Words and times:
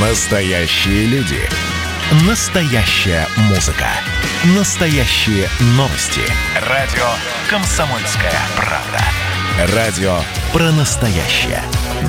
Настоящие 0.00 1.06
люди. 1.06 1.40
Настоящая 2.28 3.26
музыка. 3.48 3.86
Настоящие 4.54 5.48
новости. 5.74 6.20
Радио 6.68 7.06
«Комсомольская 7.48 8.34
правда». 8.56 9.74
Радио 9.74 10.18
про 10.52 10.70
настоящее. 10.72 11.62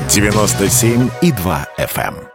97,2 0.10 1.66
FM. 1.78 2.18
эм. 2.18 2.28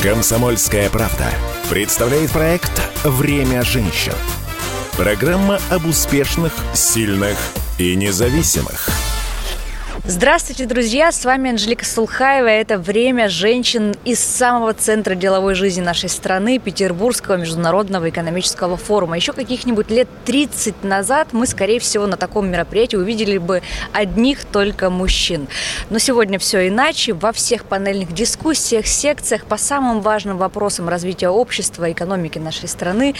«Комсомольская 0.00 0.88
правда» 0.88 1.30
представляет 1.68 2.30
проект 2.30 2.72
«Время 3.04 3.62
женщин». 3.62 4.14
Программа 4.96 5.58
об 5.68 5.84
успешных, 5.84 6.54
сильных 6.72 7.36
и 7.76 7.94
независимых– 7.94 8.88
Здравствуйте, 10.06 10.66
друзья! 10.66 11.10
С 11.10 11.24
вами 11.24 11.52
Анжелика 11.52 11.86
Сулхаева. 11.86 12.46
Это 12.46 12.76
«Время 12.78 13.30
женщин» 13.30 13.94
из 14.04 14.20
самого 14.20 14.74
центра 14.74 15.14
деловой 15.14 15.54
жизни 15.54 15.80
нашей 15.80 16.10
страны, 16.10 16.58
Петербургского 16.58 17.36
международного 17.36 18.10
экономического 18.10 18.76
форума. 18.76 19.16
Еще 19.16 19.32
каких-нибудь 19.32 19.90
лет 19.90 20.06
30 20.26 20.84
назад 20.84 21.28
мы, 21.32 21.46
скорее 21.46 21.80
всего, 21.80 22.06
на 22.06 22.18
таком 22.18 22.50
мероприятии 22.50 22.96
увидели 22.96 23.38
бы 23.38 23.62
одних 23.94 24.44
только 24.44 24.90
мужчин. 24.90 25.48
Но 25.88 25.98
сегодня 25.98 26.38
все 26.38 26.68
иначе. 26.68 27.14
Во 27.14 27.32
всех 27.32 27.64
панельных 27.64 28.12
дискуссиях, 28.12 28.86
секциях 28.86 29.46
по 29.46 29.56
самым 29.56 30.02
важным 30.02 30.36
вопросам 30.36 30.86
развития 30.86 31.30
общества, 31.30 31.90
экономики 31.90 32.36
нашей 32.38 32.68
страны 32.68 33.14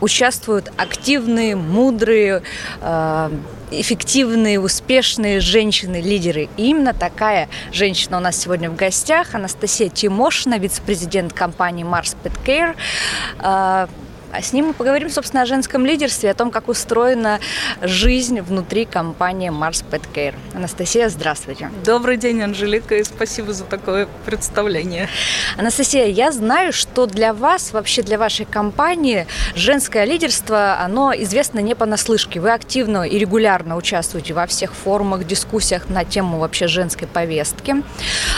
участвуют 0.00 0.72
активные, 0.78 1.54
мудрые, 1.54 2.42
э, 2.80 3.30
эффективные, 3.70 4.60
успешные 4.60 5.40
женщины-лидеры. 5.40 6.48
И 6.56 6.70
именно 6.70 6.94
такая 6.94 7.48
женщина 7.72 8.18
у 8.18 8.20
нас 8.20 8.36
сегодня 8.36 8.70
в 8.70 8.76
гостях. 8.76 9.34
Анастасия 9.34 9.88
Тимошина, 9.88 10.58
вице-президент 10.58 11.32
компании 11.32 11.84
Mars 11.84 12.16
Pet 12.22 12.32
Care. 12.44 13.88
А, 14.30 14.42
с 14.42 14.52
ним 14.52 14.66
мы 14.66 14.72
поговорим, 14.74 15.08
собственно, 15.08 15.42
о 15.42 15.46
женском 15.46 15.86
лидерстве, 15.86 16.30
о 16.30 16.34
том, 16.34 16.50
как 16.50 16.68
устроена 16.68 17.40
жизнь 17.80 18.40
внутри 18.40 18.84
компании 18.84 19.50
Mars 19.50 19.82
Pet 19.90 20.02
Care. 20.12 20.34
Анастасия, 20.54 21.08
здравствуйте. 21.08 21.70
Добрый 21.82 22.18
день, 22.18 22.42
Анжелика, 22.42 22.94
и 22.96 23.04
спасибо 23.04 23.54
за 23.54 23.64
такое 23.64 24.06
представление. 24.26 25.08
Анастасия, 25.56 26.06
я 26.06 26.30
знаю, 26.30 26.74
что 26.74 27.06
для 27.06 27.32
вас, 27.32 27.72
вообще 27.72 28.02
для 28.02 28.18
вашей 28.18 28.44
компании, 28.44 29.26
женское 29.54 30.04
лидерство, 30.04 30.78
оно 30.78 31.14
известно 31.14 31.60
не 31.60 31.74
понаслышке. 31.74 32.40
Вы 32.40 32.52
активно 32.52 33.04
и 33.04 33.18
регулярно 33.18 33.76
участвуете 33.76 34.34
во 34.34 34.46
всех 34.46 34.74
форумах, 34.74 35.26
дискуссиях 35.26 35.88
на 35.88 36.04
тему 36.04 36.38
вообще 36.38 36.68
женской 36.68 37.08
повестки. 37.08 37.76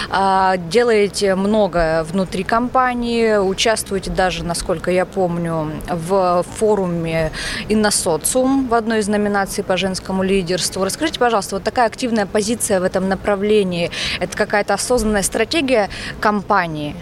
А, 0.08 0.56
делаете 0.56 1.34
много 1.34 2.06
внутри 2.08 2.44
компании, 2.44 3.36
участвуете 3.36 4.10
даже, 4.10 4.44
насколько 4.44 4.92
я 4.92 5.04
помню, 5.04 5.79
в 5.88 6.44
форуме 6.58 7.32
«Инносоциум» 7.68 8.68
в 8.68 8.74
одной 8.74 9.00
из 9.00 9.08
номинаций 9.08 9.64
по 9.64 9.76
женскому 9.76 10.22
лидерству. 10.22 10.84
Расскажите, 10.84 11.18
пожалуйста, 11.18 11.56
вот 11.56 11.64
такая 11.64 11.86
активная 11.86 12.26
позиция 12.26 12.80
в 12.80 12.84
этом 12.84 13.08
направлении, 13.08 13.90
это 14.18 14.36
какая-то 14.36 14.74
осознанная 14.74 15.22
стратегия 15.22 15.88
компании? 16.20 16.94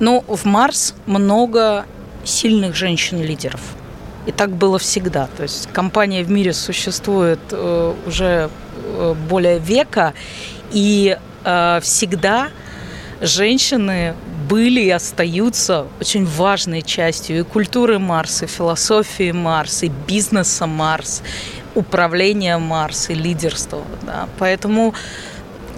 Ну, 0.00 0.24
в 0.26 0.44
Марс 0.44 0.94
много 1.06 1.86
сильных 2.24 2.74
женщин-лидеров. 2.74 3.60
И 4.26 4.32
так 4.32 4.50
было 4.50 4.78
всегда. 4.78 5.28
То 5.36 5.42
есть 5.42 5.68
компания 5.72 6.22
в 6.22 6.30
мире 6.30 6.52
существует 6.52 7.40
э, 7.50 7.94
уже 8.06 8.50
э, 8.74 9.14
более 9.28 9.58
века, 9.58 10.14
и 10.72 11.18
э, 11.44 11.80
всегда 11.82 12.48
женщины 13.20 14.14
были 14.50 14.80
и 14.80 14.90
остаются 14.90 15.86
очень 16.00 16.26
важной 16.26 16.82
частью 16.82 17.38
и 17.38 17.42
культуры 17.44 18.00
Марса, 18.00 18.46
и 18.46 18.48
философии 18.48 19.30
Марса, 19.30 19.86
и 19.86 19.92
бизнеса 20.08 20.66
Марс, 20.66 21.22
управления 21.76 22.58
Марс, 22.58 23.10
и 23.10 23.14
лидерства. 23.14 23.84
Да. 24.02 24.28
Поэтому 24.38 24.92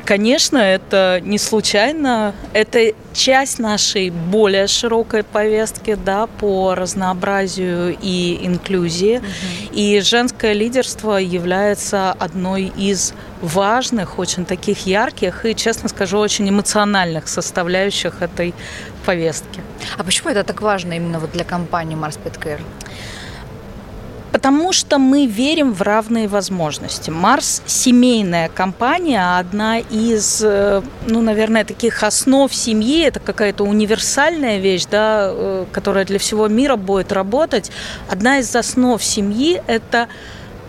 Конечно, 0.04 0.58
это 0.58 1.20
не 1.22 1.38
случайно. 1.38 2.34
Это 2.52 2.92
часть 3.12 3.58
нашей 3.58 4.10
более 4.10 4.66
широкой 4.66 5.22
повестки 5.22 5.94
да, 5.94 6.26
по 6.26 6.74
разнообразию 6.74 7.96
и 8.00 8.40
инклюзии. 8.42 9.18
Угу. 9.18 9.26
И 9.72 10.00
женское 10.00 10.54
лидерство 10.54 11.16
является 11.16 12.12
одной 12.12 12.72
из 12.76 13.14
важных, 13.40 14.18
очень 14.18 14.44
таких 14.44 14.86
ярких 14.86 15.46
и, 15.46 15.54
честно 15.54 15.88
скажу, 15.88 16.18
очень 16.18 16.48
эмоциональных 16.48 17.28
составляющих 17.28 18.22
этой 18.22 18.54
повестки. 19.04 19.60
А 19.98 20.04
почему 20.04 20.30
это 20.30 20.44
так 20.44 20.62
важно 20.62 20.94
именно 20.94 21.18
вот 21.18 21.32
для 21.32 21.44
компании 21.44 21.96
Mars 21.96 22.18
Pet 22.22 22.38
Care? 22.40 22.60
Потому 24.42 24.72
что 24.72 24.98
мы 24.98 25.26
верим 25.26 25.72
в 25.72 25.82
равные 25.82 26.26
возможности. 26.26 27.10
Марс– 27.10 27.62
семейная 27.66 28.48
компания, 28.48 29.38
одна 29.38 29.78
из, 29.78 30.42
э, 30.42 30.82
ну, 31.06 31.22
наверное, 31.22 31.64
таких 31.64 32.02
основ 32.02 32.52
семьи. 32.52 33.04
Это 33.04 33.20
какая-то 33.20 33.62
универсальная 33.62 34.58
вещь, 34.58 34.86
да, 34.90 35.28
э, 35.30 35.66
которая 35.70 36.04
для 36.04 36.18
всего 36.18 36.48
мира 36.48 36.74
будет 36.74 37.12
работать. 37.12 37.70
Одна 38.10 38.40
из 38.40 38.56
основ 38.56 39.00
семьи– 39.00 39.62
это 39.68 40.08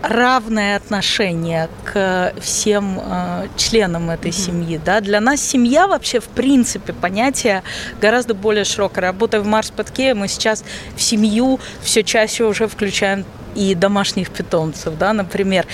равное 0.08 0.76
отношение 0.76 1.68
к 1.84 2.34
всем 2.40 3.00
э, 3.02 3.48
членам 3.56 4.10
этой 4.10 4.30
mm-hmm. 4.30 4.46
семьи. 4.46 4.80
Да? 4.84 5.00
Для 5.00 5.20
нас 5.20 5.40
семья 5.40 5.86
вообще, 5.86 6.20
в 6.20 6.28
принципе, 6.28 6.92
понятие 6.92 7.62
гораздо 8.00 8.34
более 8.34 8.64
широкое. 8.64 9.02
Работая 9.02 9.40
в 9.40 9.46
Марс 9.46 9.70
Подкее, 9.70 10.14
мы 10.14 10.28
сейчас 10.28 10.64
в 10.96 11.02
семью 11.02 11.58
все 11.82 12.02
чаще 12.02 12.44
уже 12.44 12.68
включаем 12.68 13.24
и 13.54 13.74
домашних 13.74 14.30
питомцев, 14.30 14.98
да, 14.98 15.12
например. 15.12 15.66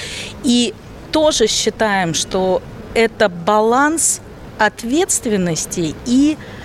И 0.44 0.74
тоже 1.12 1.46
считаем, 1.46 2.14
что 2.14 2.62
это 2.94 3.28
баланс 3.28 4.20
ответственности 4.58 5.94
и 6.06 6.36
Э, 6.36 6.59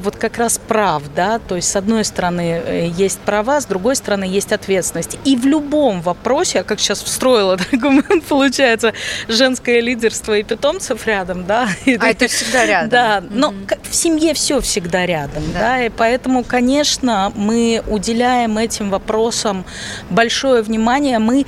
вот 0.00 0.16
как 0.16 0.38
раз 0.38 0.58
прав, 0.58 1.02
да, 1.14 1.38
то 1.38 1.56
есть 1.56 1.68
с 1.68 1.76
одной 1.76 2.04
стороны 2.04 2.62
э, 2.64 2.88
есть 2.96 3.18
права, 3.20 3.60
с 3.60 3.66
другой 3.66 3.96
стороны 3.96 4.24
есть 4.24 4.52
ответственность. 4.52 5.18
И 5.24 5.36
в 5.36 5.46
любом 5.46 6.00
вопросе, 6.00 6.62
как 6.62 6.78
сейчас 6.78 7.02
встроила 7.02 7.54
аргумент, 7.72 8.24
получается, 8.24 8.92
женское 9.26 9.80
лидерство 9.80 10.36
и 10.38 10.42
питомцев 10.42 11.06
рядом, 11.06 11.44
да. 11.44 11.68
А 12.00 12.08
это 12.08 12.28
всегда 12.28 12.66
рядом. 12.66 12.90
Да, 12.90 13.22
но 13.30 13.50
mm-hmm. 13.50 13.78
в 13.90 13.94
семье 13.94 14.34
все 14.34 14.60
всегда 14.60 15.06
рядом, 15.06 15.42
да. 15.52 15.60
да, 15.60 15.84
и 15.84 15.88
поэтому, 15.88 16.44
конечно, 16.44 17.32
мы 17.34 17.82
уделяем 17.88 18.58
этим 18.58 18.90
вопросам 18.90 19.64
большое 20.10 20.62
внимание. 20.62 21.18
Мы 21.18 21.46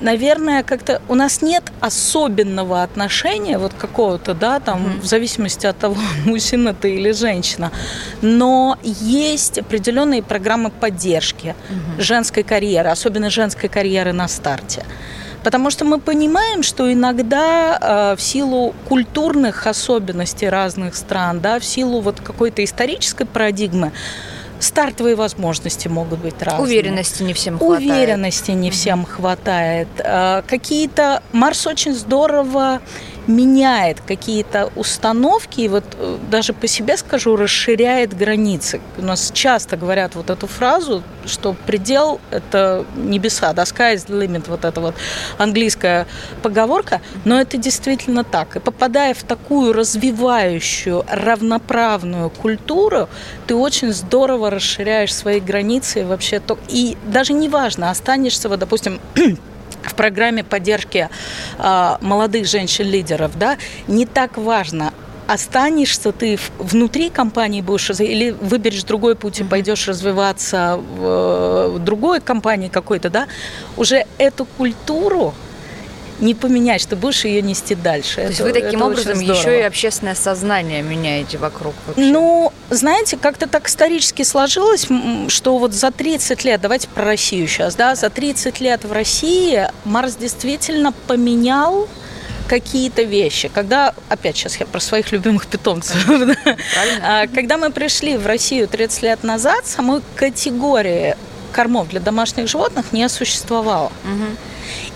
наверное, 0.00 0.62
как-то 0.62 1.00
у 1.08 1.14
нас 1.14 1.42
нет 1.42 1.64
особенного 1.80 2.82
отношения 2.82 3.58
вот 3.58 3.74
какого-то, 3.74 4.34
да, 4.34 4.60
там, 4.60 4.86
mm-hmm. 4.86 5.00
в 5.00 5.04
зависимости 5.04 5.66
от 5.66 5.78
того, 5.78 5.96
мужчина 6.24 6.74
ты 6.74 6.94
или 6.94 7.12
женщина, 7.12 7.70
но 8.22 8.78
есть 8.82 9.58
определенные 9.58 10.22
программы 10.22 10.70
поддержки 10.70 11.54
mm-hmm. 11.54 12.00
женской 12.02 12.42
карьеры, 12.42 12.90
особенно 12.90 13.30
женской 13.30 13.68
карьеры 13.68 14.12
на 14.12 14.28
старте. 14.28 14.84
Потому 15.44 15.70
что 15.70 15.84
мы 15.84 16.00
понимаем, 16.00 16.62
что 16.62 16.90
иногда 16.90 17.78
э, 17.78 18.16
в 18.16 18.22
силу 18.22 18.74
культурных 18.88 19.66
особенностей 19.66 20.48
разных 20.48 20.96
стран, 20.96 21.40
да, 21.40 21.58
в 21.58 21.64
силу 21.64 22.00
вот 22.00 22.20
какой-то 22.20 22.64
исторической 22.64 23.26
парадигмы, 23.26 23.92
стартовые 24.60 25.16
возможности 25.16 25.88
могут 25.88 26.20
быть 26.20 26.40
разные. 26.40 26.62
Уверенности 26.62 27.22
не 27.22 27.34
всем 27.34 27.58
хватает. 27.58 27.82
Уверенности 27.82 28.50
не 28.52 28.70
всем 28.70 29.04
хватает. 29.04 29.88
А, 29.98 30.42
какие-то... 30.42 31.22
Марс 31.32 31.66
очень 31.66 31.94
здорово 31.94 32.80
меняет 33.26 34.00
какие-то 34.00 34.70
установки, 34.76 35.62
и 35.62 35.68
вот 35.68 35.84
э, 35.98 36.18
даже 36.30 36.52
по 36.52 36.66
себе 36.66 36.96
скажу, 36.96 37.36
расширяет 37.36 38.16
границы. 38.16 38.80
У 38.98 39.02
нас 39.02 39.30
часто 39.32 39.76
говорят 39.76 40.14
вот 40.14 40.30
эту 40.30 40.46
фразу, 40.46 41.02
что 41.26 41.54
предел– 41.66 42.20
это 42.30 42.84
небеса, 42.96 43.52
да, 43.52 43.62
sky 43.62 43.94
is 43.94 44.06
the 44.06 44.26
limit, 44.26 44.44
вот 44.48 44.64
эта 44.64 44.80
вот 44.80 44.94
английская 45.38 46.06
поговорка, 46.42 47.00
но 47.24 47.40
это 47.40 47.56
действительно 47.56 48.24
так. 48.24 48.56
И 48.56 48.60
попадая 48.60 49.14
в 49.14 49.22
такую 49.22 49.72
развивающую, 49.72 51.04
равноправную 51.08 52.30
культуру, 52.30 53.08
ты 53.46 53.54
очень 53.54 53.92
здорово 53.92 54.50
расширяешь 54.50 55.14
свои 55.14 55.40
границы 55.40 56.00
и 56.00 56.04
вообще 56.04 56.40
то... 56.40 56.58
И 56.68 56.96
даже 57.06 57.32
неважно, 57.32 57.90
останешься, 57.90 58.48
вот, 58.48 58.58
допустим, 58.58 59.00
в 59.86 59.94
программе 59.94 60.44
поддержки 60.44 61.08
э, 61.58 61.96
молодых 62.00 62.46
женщин-лидеров, 62.46 63.38
да, 63.38 63.56
не 63.86 64.06
так 64.06 64.36
важно, 64.38 64.92
останешься 65.26 66.12
ты 66.12 66.38
внутри 66.58 67.10
компании 67.10 67.60
будешь 67.60 67.90
или 68.00 68.30
выберешь 68.30 68.84
другой 68.84 69.16
путь 69.16 69.40
и 69.40 69.44
пойдешь 69.44 69.88
развиваться 69.88 70.78
в 70.98 71.78
другой 71.78 72.20
компании 72.20 72.68
какой-то, 72.68 73.10
да, 73.10 73.26
уже 73.76 74.04
эту 74.18 74.44
культуру 74.44 75.34
не 76.20 76.34
поменять, 76.34 76.80
что 76.80 76.96
будешь 76.96 77.24
ее 77.24 77.42
нести 77.42 77.74
дальше. 77.74 78.16
То 78.16 78.20
это, 78.22 78.30
есть 78.30 78.40
вы 78.40 78.52
таким 78.52 78.82
образом 78.82 79.20
еще 79.20 79.58
и 79.60 79.62
общественное 79.62 80.14
сознание 80.14 80.82
меняете 80.82 81.38
вокруг 81.38 81.74
вообще? 81.86 82.04
Ну, 82.04 82.52
знаете, 82.70 83.16
как-то 83.16 83.48
так 83.48 83.68
исторически 83.68 84.22
сложилось, 84.22 84.86
что 85.28 85.58
вот 85.58 85.72
за 85.72 85.90
30 85.90 86.44
лет, 86.44 86.60
давайте 86.60 86.88
про 86.88 87.04
Россию 87.04 87.48
сейчас, 87.48 87.74
да, 87.74 87.94
за 87.94 88.10
30 88.10 88.60
лет 88.60 88.84
в 88.84 88.92
России 88.92 89.68
Марс 89.84 90.16
действительно 90.16 90.92
поменял 91.06 91.88
какие-то 92.46 93.02
вещи. 93.02 93.48
Когда, 93.52 93.94
опять 94.08 94.36
сейчас 94.36 94.56
я 94.56 94.66
про 94.66 94.80
своих 94.80 95.12
любимых 95.12 95.46
питомцев, 95.46 95.96
а, 97.02 97.26
когда 97.26 97.56
мы 97.56 97.70
пришли 97.70 98.16
в 98.16 98.26
Россию 98.26 98.68
30 98.68 99.02
лет 99.02 99.22
назад, 99.22 99.66
самой 99.66 100.02
категории 100.14 101.16
кормов 101.52 101.88
для 101.88 102.00
домашних 102.00 102.48
животных 102.48 102.92
не 102.92 103.08
существовало. 103.08 103.90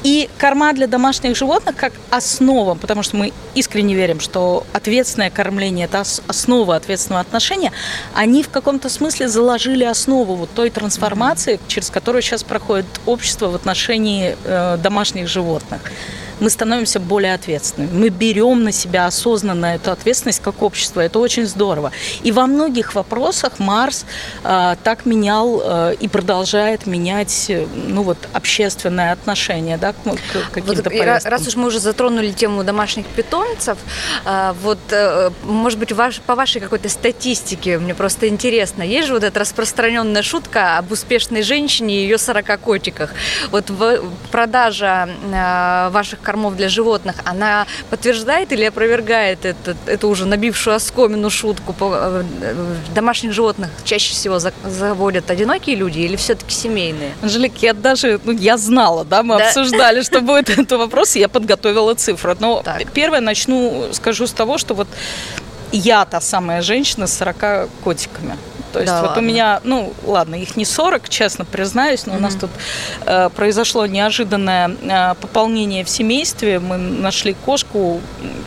И 0.04 0.28
корма 0.38 0.72
для 0.72 0.86
домашних 0.86 1.36
животных 1.36 1.74
как 1.76 1.92
основа, 2.10 2.74
потому 2.74 3.02
что 3.02 3.16
мы 3.16 3.32
искренне 3.54 3.94
верим, 3.94 4.20
что 4.20 4.64
ответственное 4.72 5.30
кормление– 5.30 5.86
это 5.90 6.04
основа 6.28 6.76
ответственного 6.76 7.20
отношения, 7.20 7.72
они 8.14 8.42
в 8.42 8.48
каком-то 8.48 8.88
смысле 8.88 9.28
заложили 9.28 9.84
основу 9.84 10.36
вот 10.36 10.50
той 10.54 10.70
трансформации, 10.70 11.58
через 11.66 11.90
которую 11.90 12.22
сейчас 12.22 12.44
проходит 12.44 12.86
общество 13.06 13.48
в 13.48 13.54
отношении 13.56 14.36
э, 14.44 14.76
домашних 14.80 15.26
животных 15.26 15.80
мы 16.40 16.50
становимся 16.50 17.00
более 17.00 17.34
ответственными. 17.34 17.98
Мы 17.98 18.08
берем 18.08 18.64
на 18.64 18.72
себя 18.72 19.06
осознанно 19.06 19.66
эту 19.74 19.90
ответственность 19.90 20.42
как 20.42 20.62
общество. 20.62 21.00
Это 21.00 21.18
очень 21.18 21.46
здорово. 21.46 21.92
И 22.22 22.32
во 22.32 22.46
многих 22.46 22.94
вопросах 22.94 23.58
Марс 23.58 24.04
э, 24.44 24.76
так 24.82 25.06
менял 25.06 25.60
э, 25.64 25.94
и 26.00 26.08
продолжает 26.08 26.86
менять 26.86 27.46
э, 27.48 27.66
ну, 27.74 28.02
вот, 28.02 28.18
общественное 28.32 29.12
отношение 29.12 29.76
да, 29.78 29.92
к, 29.92 29.96
к 29.96 30.50
каким-то 30.52 30.82
вот, 30.82 30.84
повесткам. 30.84 31.30
Раз 31.30 31.46
уж 31.46 31.56
мы 31.56 31.68
уже 31.68 31.80
затронули 31.80 32.32
тему 32.32 32.64
домашних 32.64 33.06
питомцев, 33.06 33.78
э, 34.24 34.54
вот, 34.62 34.78
э, 34.90 35.30
может 35.44 35.78
быть, 35.78 35.92
ваш, 35.92 36.20
по 36.20 36.34
вашей 36.34 36.60
какой-то 36.60 36.88
статистике, 36.88 37.78
мне 37.78 37.94
просто 37.94 38.28
интересно, 38.28 38.82
есть 38.82 39.08
же 39.08 39.14
вот 39.14 39.24
эта 39.24 39.40
распространенная 39.40 40.22
шутка 40.22 40.78
об 40.78 40.92
успешной 40.92 41.42
женщине 41.42 42.00
и 42.00 42.02
ее 42.02 42.18
40 42.18 42.60
котиках. 42.60 43.10
Вот 43.50 43.70
в, 43.70 44.02
продажа 44.30 45.08
э, 45.32 45.90
ваших 45.90 46.20
кормов 46.28 46.56
для 46.56 46.68
животных, 46.68 47.14
она 47.24 47.66
подтверждает 47.88 48.52
или 48.52 48.64
опровергает 48.64 49.46
это, 49.46 49.74
эту 49.86 50.08
уже 50.08 50.26
набившую 50.26 50.76
оскомину 50.76 51.30
шутку? 51.30 51.74
Э, 51.80 52.22
домашних 52.94 53.32
животных 53.32 53.70
чаще 53.84 54.12
всего 54.12 54.38
заводят 54.38 55.30
одинокие 55.30 55.74
люди 55.76 56.00
или 56.00 56.16
все-таки 56.16 56.54
семейные? 56.54 57.12
Анжелик, 57.22 57.56
я 57.62 57.72
даже, 57.72 58.20
ну, 58.24 58.32
я 58.32 58.58
знала, 58.58 59.06
да, 59.06 59.22
мы 59.22 59.38
да? 59.38 59.46
обсуждали, 59.46 60.02
что 60.02 60.20
будет 60.20 60.50
этот 60.50 60.72
вопрос, 60.72 61.16
и 61.16 61.20
я 61.20 61.28
подготовила 61.28 61.94
цифру. 61.94 62.36
Но 62.40 62.60
так. 62.62 62.92
первое 62.92 63.20
начну, 63.20 63.86
скажу 63.92 64.26
с 64.26 64.32
того, 64.32 64.58
что 64.58 64.74
вот 64.74 64.88
я 65.72 66.04
та 66.04 66.20
самая 66.20 66.60
женщина 66.60 67.06
с 67.06 67.16
40 67.16 67.70
котиками. 67.84 68.36
То 68.72 68.80
есть 68.80 68.92
да 68.92 69.00
вот 69.00 69.08
ладно. 69.08 69.22
у 69.22 69.24
меня, 69.24 69.60
ну 69.64 69.92
ладно, 70.04 70.34
их 70.34 70.56
не 70.56 70.64
40, 70.64 71.08
честно 71.08 71.44
признаюсь, 71.44 72.06
но 72.06 72.12
mm-hmm. 72.12 72.16
у 72.16 72.20
нас 72.20 72.34
тут 72.34 72.50
э, 73.06 73.30
произошло 73.30 73.86
неожиданное 73.86 74.70
э, 74.82 75.14
пополнение 75.20 75.84
в 75.84 75.88
семействе. 75.88 76.58
Мы 76.58 76.76
нашли 76.76 77.34
кошку, 77.34 78.00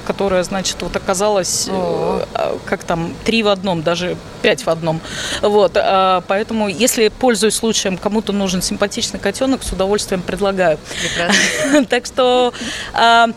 которая, 0.06 0.44
значит, 0.44 0.78
вот 0.82 0.96
оказалась, 0.96 1.68
э, 1.70 2.26
как 2.66 2.84
там, 2.84 3.14
три 3.24 3.44
в 3.44 3.48
одном, 3.48 3.82
даже 3.82 4.18
пять 4.42 4.66
в 4.66 4.70
одном. 4.70 5.02
Вот, 5.42 5.74
э, 5.76 6.22
поэтому, 6.28 6.68
если 6.68 7.10
пользуюсь 7.10 7.56
случаем, 7.56 7.98
кому-то 7.98 8.34
нужен 8.34 8.62
симпатичный 8.62 9.20
котенок, 9.20 9.64
с 9.64 9.72
удовольствием 9.72 10.22
предлагаю. 10.22 10.78
Так 11.90 12.06
что 12.06 12.54
э, 12.94 13.28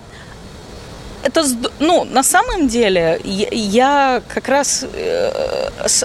это, 1.24 1.44
ну, 1.80 2.04
на 2.04 2.22
самом 2.22 2.68
деле, 2.68 3.20
я 3.24 4.22
как 4.28 4.48
раз 4.48 4.84
э, 4.92 5.30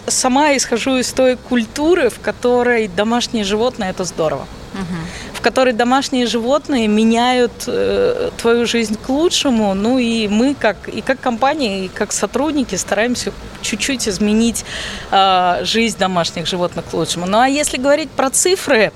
сама 0.07 0.55
исхожу 0.55 0.97
из 0.97 1.11
той 1.11 1.35
культуры, 1.35 2.09
в 2.09 2.19
которой 2.19 2.87
домашние 2.87 3.43
животные– 3.43 3.89
это 3.91 4.05
здорово. 4.05 4.47
Угу. 4.73 4.95
В 5.33 5.41
которой 5.41 5.73
домашние 5.73 6.25
животные 6.25 6.87
меняют 6.87 7.51
э, 7.67 8.29
твою 8.37 8.65
жизнь 8.65 8.97
к 9.05 9.09
лучшему. 9.09 9.73
Ну 9.73 9.97
и 9.97 10.27
мы, 10.27 10.55
как, 10.55 10.87
и 10.87 11.01
как 11.01 11.19
компания, 11.19 11.85
и 11.85 11.87
как 11.87 12.11
сотрудники, 12.13 12.75
стараемся 12.75 13.33
чуть-чуть 13.61 14.07
изменить 14.07 14.63
э, 15.11 15.59
жизнь 15.63 15.97
домашних 15.97 16.47
животных 16.47 16.85
к 16.91 16.93
лучшему. 16.93 17.25
Ну 17.25 17.39
а 17.39 17.47
если 17.47 17.77
говорить 17.77 18.09
про 18.09 18.29
цифры, 18.29 18.91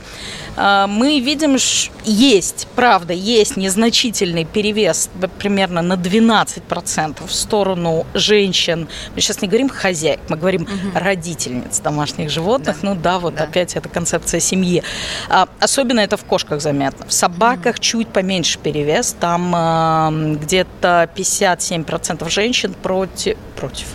мы 0.55 1.19
видим, 1.19 1.57
есть, 2.03 2.67
правда, 2.75 3.13
есть 3.13 3.57
незначительный 3.57 4.45
перевес 4.45 5.09
примерно 5.39 5.81
на 5.81 5.93
12% 5.93 7.27
в 7.27 7.33
сторону 7.33 8.05
женщин. 8.13 8.87
Мы 9.15 9.21
сейчас 9.21 9.41
не 9.41 9.47
говорим 9.47 9.69
хозяек, 9.69 10.19
мы 10.29 10.37
говорим 10.37 10.63
угу. 10.63 10.71
родительниц 10.93 11.79
домашних 11.79 12.29
животных. 12.29 12.77
Да. 12.81 12.89
Ну 12.89 12.95
да, 12.95 13.19
вот 13.19 13.35
да. 13.35 13.45
опять 13.45 13.75
эта 13.75 13.89
концепция 13.89 14.39
семьи. 14.39 14.83
А, 15.29 15.47
особенно 15.59 16.01
это 16.01 16.17
в 16.17 16.25
кошках 16.25 16.61
заметно. 16.61 17.05
В 17.07 17.13
собаках 17.13 17.75
угу. 17.75 17.81
чуть 17.81 18.07
поменьше 18.09 18.59
перевес. 18.59 19.15
Там 19.19 20.37
где-то 20.37 21.09
57% 21.15 22.29
женщин 22.29 22.73
против, 22.73 23.37
против. 23.55 23.87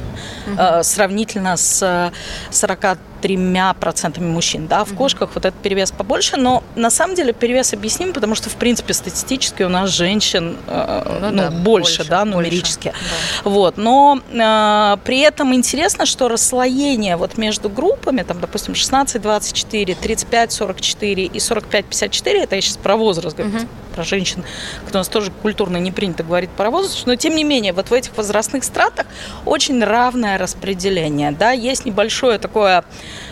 Э, 0.56 0.82
сравнительно 0.82 1.56
с 1.56 2.12
40 2.50 2.98
тремя 3.20 3.74
процентами 3.74 4.26
мужчин. 4.26 4.66
Да? 4.66 4.84
В 4.84 4.94
кошках 4.94 5.30
вот 5.34 5.44
этот 5.44 5.60
перевес 5.60 5.90
побольше, 5.90 6.36
но 6.36 6.62
на 6.76 6.90
самом 6.90 7.14
деле 7.14 7.32
перевес 7.32 7.72
объясним, 7.72 8.12
потому 8.12 8.34
что, 8.34 8.48
в 8.50 8.54
принципе, 8.54 8.94
статистически 8.94 9.62
у 9.64 9.68
нас 9.68 9.90
женщин 9.90 10.56
э, 10.66 11.18
ну, 11.20 11.30
ну, 11.30 11.36
да, 11.36 11.50
больше, 11.50 11.98
больше, 11.98 12.10
да, 12.10 12.24
нумерически. 12.24 12.88
Больше, 12.88 13.00
да. 13.44 13.50
Вот. 13.50 13.76
Но 13.76 14.20
э, 14.30 14.96
при 15.04 15.20
этом 15.20 15.54
интересно, 15.54 16.06
что 16.06 16.28
расслоение 16.28 17.16
вот 17.16 17.38
между 17.38 17.68
группами, 17.68 18.22
там, 18.22 18.40
допустим, 18.40 18.74
16-24, 18.74 19.96
35-44 20.00 21.24
и 21.24 21.38
45-54, 21.38 22.42
это 22.42 22.54
я 22.54 22.60
сейчас 22.60 22.76
про 22.76 22.96
возраст 22.96 23.36
говорю, 23.36 23.56
mm-hmm 23.56 23.68
про 23.98 24.04
женщин, 24.04 24.44
кто 24.86 24.98
у 24.98 25.00
нас 25.00 25.08
тоже 25.08 25.32
культурно 25.42 25.76
не 25.78 25.90
принято 25.90 26.22
говорить 26.22 26.50
про 26.50 26.70
возраст, 26.70 27.04
но 27.04 27.16
тем 27.16 27.34
не 27.34 27.42
менее 27.42 27.72
вот 27.72 27.90
в 27.90 27.92
этих 27.92 28.16
возрастных 28.16 28.62
стратах 28.62 29.06
очень 29.44 29.82
равное 29.82 30.38
распределение, 30.38 31.32
да, 31.32 31.50
есть 31.50 31.84
небольшое 31.84 32.38
такое, 32.38 32.84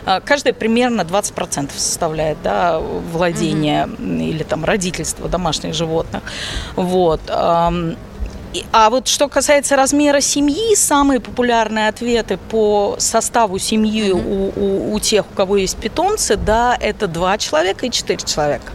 а, 0.05 0.21
каждое 0.21 0.53
примерно 0.53 1.03
20% 1.03 1.71
составляет, 1.77 2.39
да, 2.43 2.81
владение 2.81 3.87
mm-hmm. 3.87 4.29
или 4.29 4.43
там 4.43 4.65
родительство 4.65 5.29
домашних 5.29 5.73
животных, 5.73 6.25
вот, 6.75 7.21
а 7.31 7.71
вот 8.91 9.07
что 9.07 9.29
касается 9.29 9.77
размера 9.77 10.21
семьи, 10.21 10.75
самые 10.75 11.21
популярные 11.21 11.89
ответы 11.89 12.39
по 12.39 12.97
составу 12.99 13.59
семьи 13.59 14.11
mm-hmm. 14.11 14.53
у, 14.57 14.91
у, 14.91 14.95
у 14.95 14.99
тех, 14.99 15.27
у 15.31 15.35
кого 15.37 15.59
есть 15.59 15.77
питомцы, 15.77 16.37
да, 16.37 16.77
это 16.81 17.07
два 17.07 17.39
человека 17.39 17.87
и 17.87 17.91
четыре 17.93 18.19
человека. 18.25 18.73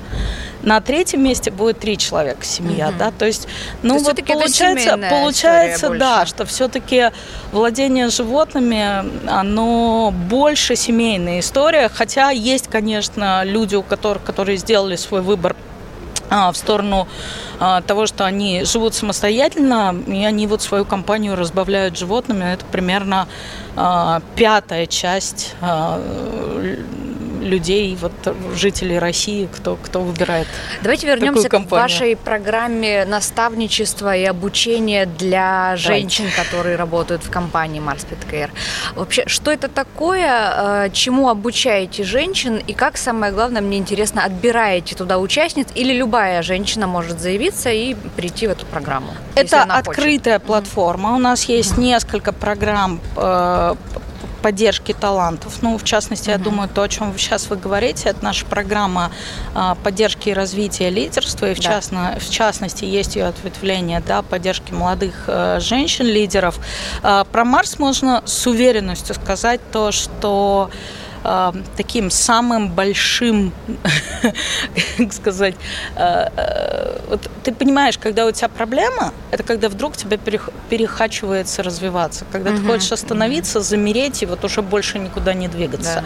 На 0.64 0.80
третьем 0.82 1.24
месте 1.24 1.52
будет 1.52 1.80
три 1.80 1.98
человека 1.98 2.46
семья, 2.46 2.90
угу. 2.90 2.98
да, 3.00 3.12
то 3.12 3.26
есть, 3.26 3.48
ну 3.82 3.98
то 3.98 4.04
вот 4.06 4.26
получается, 4.26 4.98
получается, 5.10 5.90
да, 5.90 6.26
что 6.26 6.46
все-таки 6.46 7.12
владение 7.52 8.10
животными, 8.10 9.28
оно 9.28 10.12
больше 10.12 10.76
семейная 10.76 11.40
история, 11.40 11.90
хотя 11.90 12.30
есть, 12.30 12.68
конечно, 12.68 13.44
люди, 13.44 13.76
у 13.76 13.84
которых, 13.84 14.24
которые 14.24 14.58
сделали 14.58 14.96
свой 14.96 15.22
выбор 15.22 15.56
а, 16.32 16.52
в 16.54 16.58
сторону 16.58 17.10
а, 17.60 17.82
того, 17.82 18.08
что 18.08 18.26
они 18.26 18.64
живут 18.64 18.94
самостоятельно, 18.94 19.94
и 20.08 20.24
они 20.24 20.48
вот 20.48 20.62
свою 20.62 20.86
компанию 20.86 21.36
разбавляют 21.36 21.98
животными. 21.98 22.54
Это 22.54 22.64
примерно 22.66 23.28
а, 23.76 24.22
пятая 24.36 24.86
часть 24.86 25.56
людей, 27.42 27.98
вот 28.00 28.12
жителей 28.56 29.00
России, 29.00 29.50
кто, 29.52 29.76
кто 29.76 30.02
выбирает 30.02 30.48
Давайте 30.82 31.08
вернемся 31.08 31.50
к 31.50 31.60
вашей 31.70 32.16
программе 32.16 33.06
наставничества 33.06 34.16
и 34.16 34.24
обучения 34.24 35.06
для 35.06 35.76
женщин, 35.76 36.26
Давайте. 36.26 36.44
которые 36.44 36.76
работают 36.76 37.24
в 37.24 37.30
компании 37.30 37.82
Mars 37.82 38.06
Pet 38.10 38.30
Care. 38.30 38.50
Вообще, 38.96 39.24
что 39.28 39.52
это 39.52 39.68
такое, 39.68 40.86
э, 40.86 40.90
чему 40.94 41.30
обучаете 41.30 42.04
женщин 42.04 42.58
и 42.58 42.74
как, 42.74 42.98
самое 42.98 43.34
главное, 43.34 43.62
мне 43.62 43.78
интересно, 43.78 44.24
отбираете 44.24 44.96
туда 44.96 45.18
участниц 45.20 45.68
или 45.76 45.94
любая 45.94 46.42
женщина 46.44 46.88
может 46.88 47.20
заявиться 47.20 47.70
и 47.70 47.96
прийти 48.16 48.48
в 48.48 48.52
эту 48.52 48.66
программу? 48.66 49.14
Это 49.36 49.64
открытая 49.64 50.36
хочет. 50.36 50.48
платформа. 50.48 51.16
У 51.16 51.20
нас 51.20 51.46
есть 51.46 51.74
mm-hmm. 51.74 51.82
несколько 51.82 52.32
программ 52.32 53.00
э, 53.16 53.76
поддержки 54.42 54.94
талантов. 54.94 55.62
Ну, 55.62 55.78
в 55.78 55.84
частности, 55.84 56.30
uh-huh. 56.30 56.34
я 56.34 56.38
думаю, 56.38 56.70
то, 56.70 56.82
о 56.84 56.90
чем 56.90 57.18
сейчас 57.18 57.50
вы 57.50 57.56
говорите, 57.56 58.10
это 58.10 58.24
наша 58.24 58.46
программа 58.46 59.12
а, 59.54 59.76
поддержки 59.76 60.30
и 60.30 60.34
развития 60.34 60.90
лидерства, 60.90 61.52
и 61.52 61.54
в, 61.54 61.58
да. 61.58 61.64
частно, 61.64 62.18
в 62.20 62.30
частности 62.30 62.86
есть 62.86 63.16
ее 63.16 63.26
ответвление 63.26 64.02
да, 64.06 64.22
поддержки 64.22 64.72
молодых 64.72 65.26
э, 65.28 65.60
женщин-лидеров. 65.60 66.60
А, 67.04 67.24
про 67.26 67.46
Марс 67.46 67.80
можно 67.80 68.24
с 68.26 68.48
уверенностью 68.48 69.16
сказать 69.16 69.62
то, 69.72 69.92
что 69.92 70.70
э, 71.24 71.52
таким 71.78 72.10
самым 72.10 72.70
большим, 72.70 73.52
как 74.98 75.14
сказать, 75.14 75.56
э, 75.96 76.28
э, 76.36 77.00
вот 77.10 77.30
ты 77.44 77.54
понимаешь, 77.54 77.98
когда 77.98 78.26
у 78.26 78.32
тебя 78.32 78.50
проблема, 78.50 79.14
это 79.32 79.44
когда 79.44 79.70
вдруг 79.70 79.98
тебя 79.98 80.18
перехачивается 80.70 81.64
развиваться, 81.64 82.26
когда 82.32 82.52
ты 82.52 82.62
хочешь 82.62 82.92
остановиться, 82.92 83.62
замереть 83.62 84.24
и 84.24 84.26
вот 84.26 84.44
уже 84.44 84.62
больше 84.62 85.00
никуда 85.00 85.34
не 85.34 85.48
двигаться. 85.48 86.04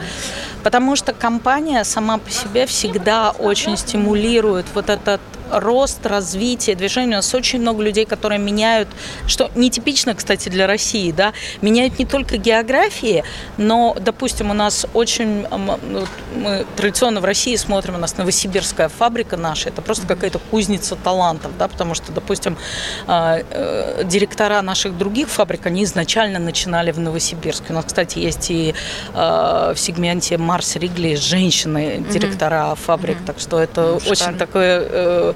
Потому 0.64 0.96
что 0.96 1.14
компания 1.14 1.84
сама 1.84 2.18
по 2.18 2.30
себе 2.32 2.66
всегда 2.66 3.32
очень 3.32 3.78
стимулирует 3.78 4.66
вот 4.74 4.90
этот 4.90 5.22
рост, 5.52 6.06
развитие, 6.06 6.76
движение. 6.76 7.14
У 7.14 7.18
нас 7.18 7.34
очень 7.34 7.62
много 7.62 7.84
людей, 7.84 8.06
которые 8.06 8.40
меняют, 8.40 8.88
что 9.28 9.52
нетипично, 9.56 10.16
кстати, 10.16 10.50
для 10.50 10.68
России, 10.68 11.12
да, 11.12 11.34
меняют 11.62 12.00
не 12.00 12.06
только 12.06 12.38
географии, 12.38 13.24
но, 13.58 13.96
допустим, 14.00 14.52
у 14.52 14.54
нас 14.54 14.86
очень, 14.94 15.46
мы 16.36 16.66
традиционно 16.76 17.22
в 17.22 17.26
России 17.26 17.56
смотрим, 17.56 17.96
у 17.96 17.98
нас 17.98 18.18
Новосибирская 18.18 18.90
фабрика 18.90 19.38
наша, 19.38 19.70
это 19.70 19.82
просто 19.82 20.08
какая-то 20.08 20.40
кузница 20.40 20.96
талантов, 20.96 21.52
да, 21.58 21.68
потому 21.68 21.96
что, 21.96 22.12
допустим, 22.12 22.58
а, 23.08 23.40
э, 23.50 24.04
директора 24.06 24.62
наших 24.62 24.98
других 24.98 25.30
фабрик, 25.30 25.66
они 25.66 25.84
изначально 25.84 26.40
начинали 26.40 26.92
в 26.92 27.00
Новосибирске. 27.00 27.68
У 27.70 27.74
нас, 27.74 27.86
кстати, 27.86 28.20
есть 28.20 28.50
и 28.52 28.74
а, 29.14 29.74
в 29.74 29.80
сегменте 29.80 30.38
Марс 30.38 30.76
Ригли 30.76 31.16
женщины, 31.16 32.06
директора 32.12 32.56
mm-hmm. 32.56 32.76
фабрик, 32.76 33.18
mm-hmm. 33.18 33.26
так 33.26 33.40
что 33.40 33.60
это 33.60 34.00
ну, 34.04 34.12
очень 34.12 34.38
такое 34.38 34.82
э, 34.82 35.34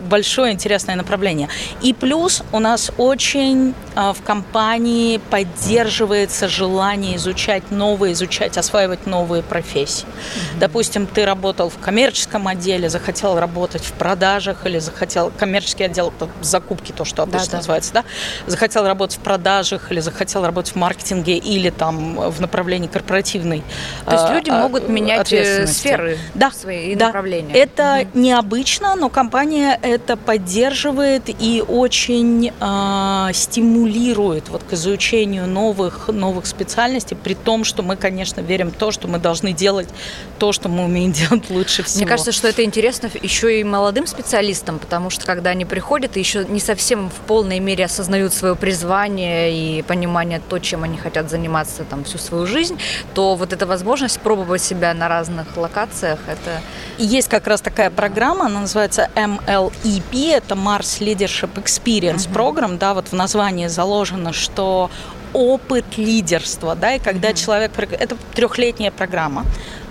большое 0.00 0.52
интересное 0.52 0.96
направление. 0.96 1.48
И 1.82 1.92
плюс 1.92 2.42
у 2.52 2.58
нас 2.58 2.90
очень 2.96 3.74
а, 3.94 4.12
в 4.12 4.22
компании 4.22 5.18
поддерживается 5.30 6.48
желание 6.48 7.16
изучать 7.16 7.70
новые, 7.70 8.12
изучать, 8.12 8.56
осваивать 8.56 9.06
новые 9.06 9.42
профессии. 9.42 10.06
Mm-hmm. 10.06 10.58
Допустим, 10.58 11.06
ты 11.06 11.24
работал 11.24 11.68
в 11.68 11.78
коммерческом 11.78 12.48
отделе, 12.48 12.88
захотел 12.88 13.38
работать 13.38 13.82
в 13.82 13.92
продажах 13.92 14.66
или 14.66 14.78
захотел 14.78 15.32
коммерческий 15.36 15.84
отдел 15.84 16.12
закупки, 16.40 16.92
то, 16.92 17.04
что 17.04 17.22
обычно 17.22 17.52
да, 17.52 17.56
называется, 17.58 17.92
да. 17.92 18.02
да, 18.02 18.50
захотел 18.50 18.86
работать 18.86 19.18
в 19.18 19.20
продажах 19.20 19.90
или 19.90 20.00
захотел 20.00 20.44
работать 20.44 20.72
в 20.72 20.76
маркетинге 20.76 21.36
или 21.36 21.70
там 21.70 22.30
в 22.30 22.40
направлении 22.40 22.88
корпоративной. 22.88 23.62
То 24.04 24.12
есть 24.12 24.30
люди 24.30 24.50
а, 24.50 24.62
могут 24.62 24.88
менять 24.88 25.32
э, 25.32 25.66
сферы 25.66 26.18
да, 26.34 26.50
свои 26.50 26.94
да. 26.94 27.06
направления. 27.06 27.54
Это 27.54 27.82
mm-hmm. 27.82 28.08
необычно, 28.14 28.94
но 28.96 29.08
компания 29.08 29.27
компания 29.28 29.78
это 29.82 30.16
поддерживает 30.16 31.24
и 31.28 31.62
очень 31.68 32.50
э, 32.58 33.32
стимулирует 33.34 34.48
вот 34.48 34.62
к 34.62 34.72
изучению 34.72 35.46
новых, 35.46 36.08
новых 36.08 36.46
специальностей, 36.46 37.14
при 37.14 37.34
том, 37.34 37.64
что 37.64 37.82
мы, 37.82 37.96
конечно, 37.96 38.40
верим 38.40 38.70
в 38.70 38.76
то, 38.76 38.90
что 38.90 39.06
мы 39.06 39.18
должны 39.18 39.52
делать 39.52 39.90
то, 40.38 40.52
что 40.52 40.70
мы 40.70 40.84
умеем 40.84 41.12
делать 41.28 41.50
лучше 41.50 41.82
всего. 41.82 41.98
Мне 41.98 42.08
кажется, 42.08 42.32
что 42.32 42.48
это 42.48 42.64
интересно 42.64 43.10
еще 43.22 43.60
и 43.60 43.64
молодым 43.64 44.06
специалистам, 44.06 44.78
потому 44.78 45.10
что 45.10 45.26
когда 45.26 45.50
они 45.50 45.66
приходят 45.66 46.16
и 46.16 46.20
еще 46.20 46.46
не 46.46 46.60
совсем 46.60 47.10
в 47.10 47.26
полной 47.26 47.60
мере 47.60 47.84
осознают 47.84 48.32
свое 48.32 48.56
призвание 48.56 49.52
и 49.52 49.82
понимание 49.82 50.40
то, 50.48 50.58
чем 50.58 50.84
они 50.84 50.96
хотят 50.96 51.28
заниматься 51.28 51.84
там 51.84 52.04
всю 52.04 52.16
свою 52.16 52.46
жизнь, 52.46 52.78
то 53.12 53.34
вот 53.34 53.52
эта 53.52 53.66
возможность 53.66 54.20
пробовать 54.20 54.62
себя 54.62 54.94
на 54.94 55.06
разных 55.08 55.54
локациях, 55.54 56.18
это... 56.26 56.62
Есть 56.96 57.28
как 57.28 57.46
раз 57.46 57.60
такая 57.60 57.90
программа, 57.90 58.46
она 58.46 58.60
называется 58.60 59.10
MLEP, 59.18 60.32
это 60.32 60.54
Mars 60.54 61.00
Leadership 61.00 61.54
Experience 61.54 62.28
uh-huh. 62.28 62.32
Program, 62.32 62.78
да, 62.78 62.94
вот 62.94 63.08
в 63.08 63.12
названии 63.12 63.66
заложено, 63.66 64.32
что 64.32 64.90
опыт 65.32 65.84
лидерства, 65.96 66.74
да, 66.74 66.94
и 66.94 66.98
когда 66.98 67.30
uh-huh. 67.30 67.44
человек, 67.44 67.72
это 67.78 68.16
трехлетняя 68.34 68.90
программа, 68.90 69.44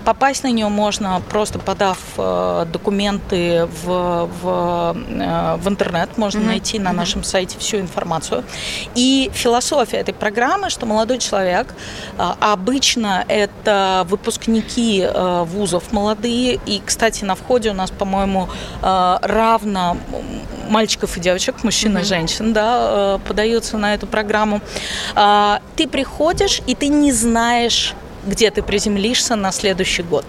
Попасть 0.08 0.42
на 0.42 0.48
нее 0.48 0.68
можно 0.68 1.20
просто 1.28 1.58
подав 1.58 1.98
э, 2.16 2.64
документы 2.72 3.66
в, 3.66 4.30
в, 4.40 4.96
э, 4.96 5.56
в 5.56 5.68
интернет, 5.68 6.16
можно 6.16 6.38
mm-hmm. 6.38 6.46
найти 6.46 6.78
на 6.78 6.94
нашем 6.94 7.22
сайте 7.22 7.58
всю 7.58 7.76
информацию. 7.76 8.42
И 8.94 9.30
философия 9.34 9.98
этой 9.98 10.14
программы, 10.14 10.70
что 10.70 10.86
молодой 10.86 11.18
человек, 11.18 11.74
э, 12.16 12.26
обычно 12.40 13.22
это 13.28 14.06
выпускники 14.08 15.06
вузов 15.44 15.92
молодые, 15.92 16.58
и, 16.64 16.80
кстати, 16.82 17.24
на 17.24 17.34
входе 17.34 17.72
у 17.72 17.74
нас, 17.74 17.90
по-моему, 17.90 18.48
равно 18.80 19.98
мальчиков 20.70 21.18
и 21.18 21.20
девочек, 21.20 21.62
мужчин 21.64 21.94
mm-hmm. 21.94 22.00
и 22.00 22.04
женщин, 22.04 22.52
да, 22.54 23.20
подаются 23.28 23.76
на 23.76 23.92
эту 23.92 24.06
программу. 24.06 24.62
Э, 25.14 25.58
ты 25.76 25.86
приходишь, 25.86 26.62
и 26.66 26.74
ты 26.74 26.88
не 26.88 27.12
знаешь 27.12 27.94
где 28.28 28.50
ты 28.50 28.62
приземлишься 28.62 29.36
на 29.36 29.52
следующий 29.52 30.02
год. 30.02 30.24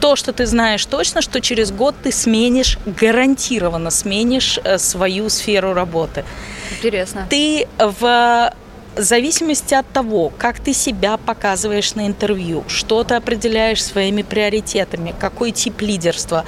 То, 0.00 0.14
что 0.14 0.32
ты 0.32 0.46
знаешь 0.46 0.86
точно, 0.86 1.22
что 1.22 1.40
через 1.40 1.72
год 1.72 1.96
ты 2.02 2.12
сменишь, 2.12 2.78
гарантированно 2.86 3.90
сменишь 3.90 4.60
э, 4.62 4.78
свою 4.78 5.28
сферу 5.28 5.74
работы. 5.74 6.24
Интересно. 6.70 7.26
Ты 7.28 7.66
в 7.78 8.52
зависимости 8.96 9.74
от 9.74 9.88
того, 9.88 10.32
как 10.38 10.60
ты 10.60 10.72
себя 10.72 11.16
показываешь 11.16 11.94
на 11.94 12.06
интервью, 12.06 12.64
что 12.68 13.02
ты 13.04 13.14
определяешь 13.14 13.82
своими 13.82 14.22
приоритетами, 14.22 15.14
какой 15.18 15.50
тип 15.50 15.80
лидерства, 15.80 16.44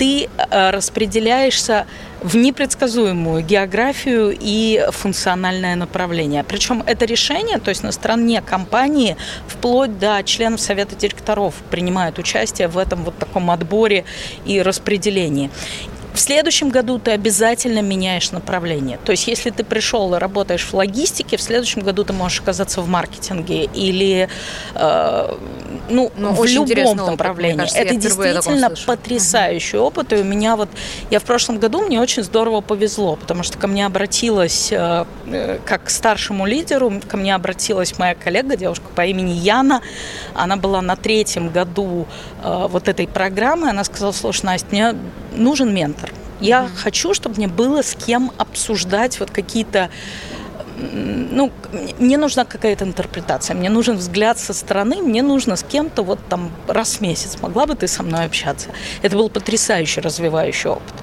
ты 0.00 0.28
э, 0.28 0.70
распределяешься 0.70 1.86
в 2.22 2.34
непредсказуемую 2.34 3.42
географию 3.44 4.34
и 4.38 4.82
функциональное 4.92 5.76
направление. 5.76 6.42
Причем 6.42 6.82
это 6.86 7.04
решение, 7.04 7.58
то 7.58 7.68
есть 7.68 7.82
на 7.82 7.92
стороне 7.92 8.40
компании, 8.40 9.18
вплоть 9.46 9.98
до 9.98 10.22
членов 10.22 10.60
совета 10.62 10.96
директоров 10.96 11.54
принимают 11.70 12.18
участие 12.18 12.68
в 12.68 12.78
этом 12.78 13.04
вот 13.04 13.18
таком 13.18 13.50
отборе 13.50 14.06
и 14.46 14.62
распределении. 14.62 15.50
В 16.12 16.18
следующем 16.18 16.70
году 16.70 16.98
ты 16.98 17.12
обязательно 17.12 17.80
меняешь 17.82 18.32
направление. 18.32 18.98
То 19.04 19.12
есть, 19.12 19.28
если 19.28 19.50
ты 19.50 19.64
пришел 19.64 20.14
и 20.14 20.18
работаешь 20.18 20.64
в 20.64 20.74
логистике, 20.74 21.36
в 21.36 21.42
следующем 21.42 21.82
году 21.82 22.04
ты 22.04 22.12
можешь 22.12 22.40
оказаться 22.40 22.80
в 22.80 22.88
маркетинге 22.88 23.64
или 23.64 24.28
э, 24.74 25.36
ну, 25.88 26.10
ну, 26.16 26.32
в 26.32 26.44
любом 26.46 26.96
направлении. 26.96 27.62
Опыт, 27.62 27.72
кажется, 27.72 27.78
Это 27.78 27.94
действительно 27.96 28.70
потрясающий 28.86 29.76
uh-huh. 29.76 29.80
опыт. 29.80 30.12
И 30.12 30.16
у 30.16 30.24
меня 30.24 30.56
вот, 30.56 30.68
я 31.10 31.20
в 31.20 31.24
прошлом 31.24 31.58
году, 31.58 31.82
мне 31.82 32.00
очень 32.00 32.22
здорово 32.22 32.60
повезло, 32.60 33.16
потому 33.16 33.42
что 33.42 33.58
ко 33.58 33.66
мне 33.66 33.86
обратилась, 33.86 34.72
э, 34.72 35.04
э 35.26 35.58
как 35.64 35.84
к 35.84 35.90
старшему 35.90 36.46
лидеру, 36.46 36.92
ко 37.08 37.16
мне 37.16 37.34
обратилась 37.34 37.98
моя 37.98 38.14
коллега, 38.14 38.56
девушка 38.56 38.86
по 38.94 39.04
имени 39.04 39.32
Яна. 39.32 39.82
Она 40.34 40.56
была 40.56 40.82
на 40.82 40.96
третьем 40.96 41.50
году 41.50 42.06
э, 42.42 42.66
вот 42.68 42.88
этой 42.88 43.06
программы. 43.06 43.70
Она 43.70 43.84
сказала, 43.84 44.12
слушай, 44.12 44.44
Настя, 44.44 44.66
мне 44.70 44.94
нужен 45.32 45.74
ментор. 45.74 46.12
Я 46.40 46.62
mm-hmm. 46.62 46.76
хочу, 46.76 47.14
чтобы 47.14 47.36
мне 47.36 47.48
было 47.48 47.82
с 47.82 47.94
кем 47.94 48.32
обсуждать 48.38 49.20
вот 49.20 49.30
какие-то 49.30 49.90
ну, 50.80 51.52
мне 51.98 52.16
нужна 52.16 52.44
какая-то 52.44 52.84
интерпретация, 52.84 53.54
мне 53.54 53.68
нужен 53.68 53.96
взгляд 53.96 54.38
со 54.38 54.54
стороны, 54.54 55.02
мне 55.02 55.22
нужно 55.22 55.56
с 55.56 55.62
кем-то 55.62 56.02
вот 56.02 56.18
там 56.28 56.50
раз 56.66 56.96
в 56.96 57.00
месяц. 57.00 57.36
Могла 57.42 57.66
бы 57.66 57.74
ты 57.74 57.86
со 57.86 58.02
мной 58.02 58.24
общаться? 58.24 58.68
Это 59.02 59.16
был 59.16 59.28
потрясающий 59.28 60.00
развивающий 60.00 60.70
опыт. 60.70 60.94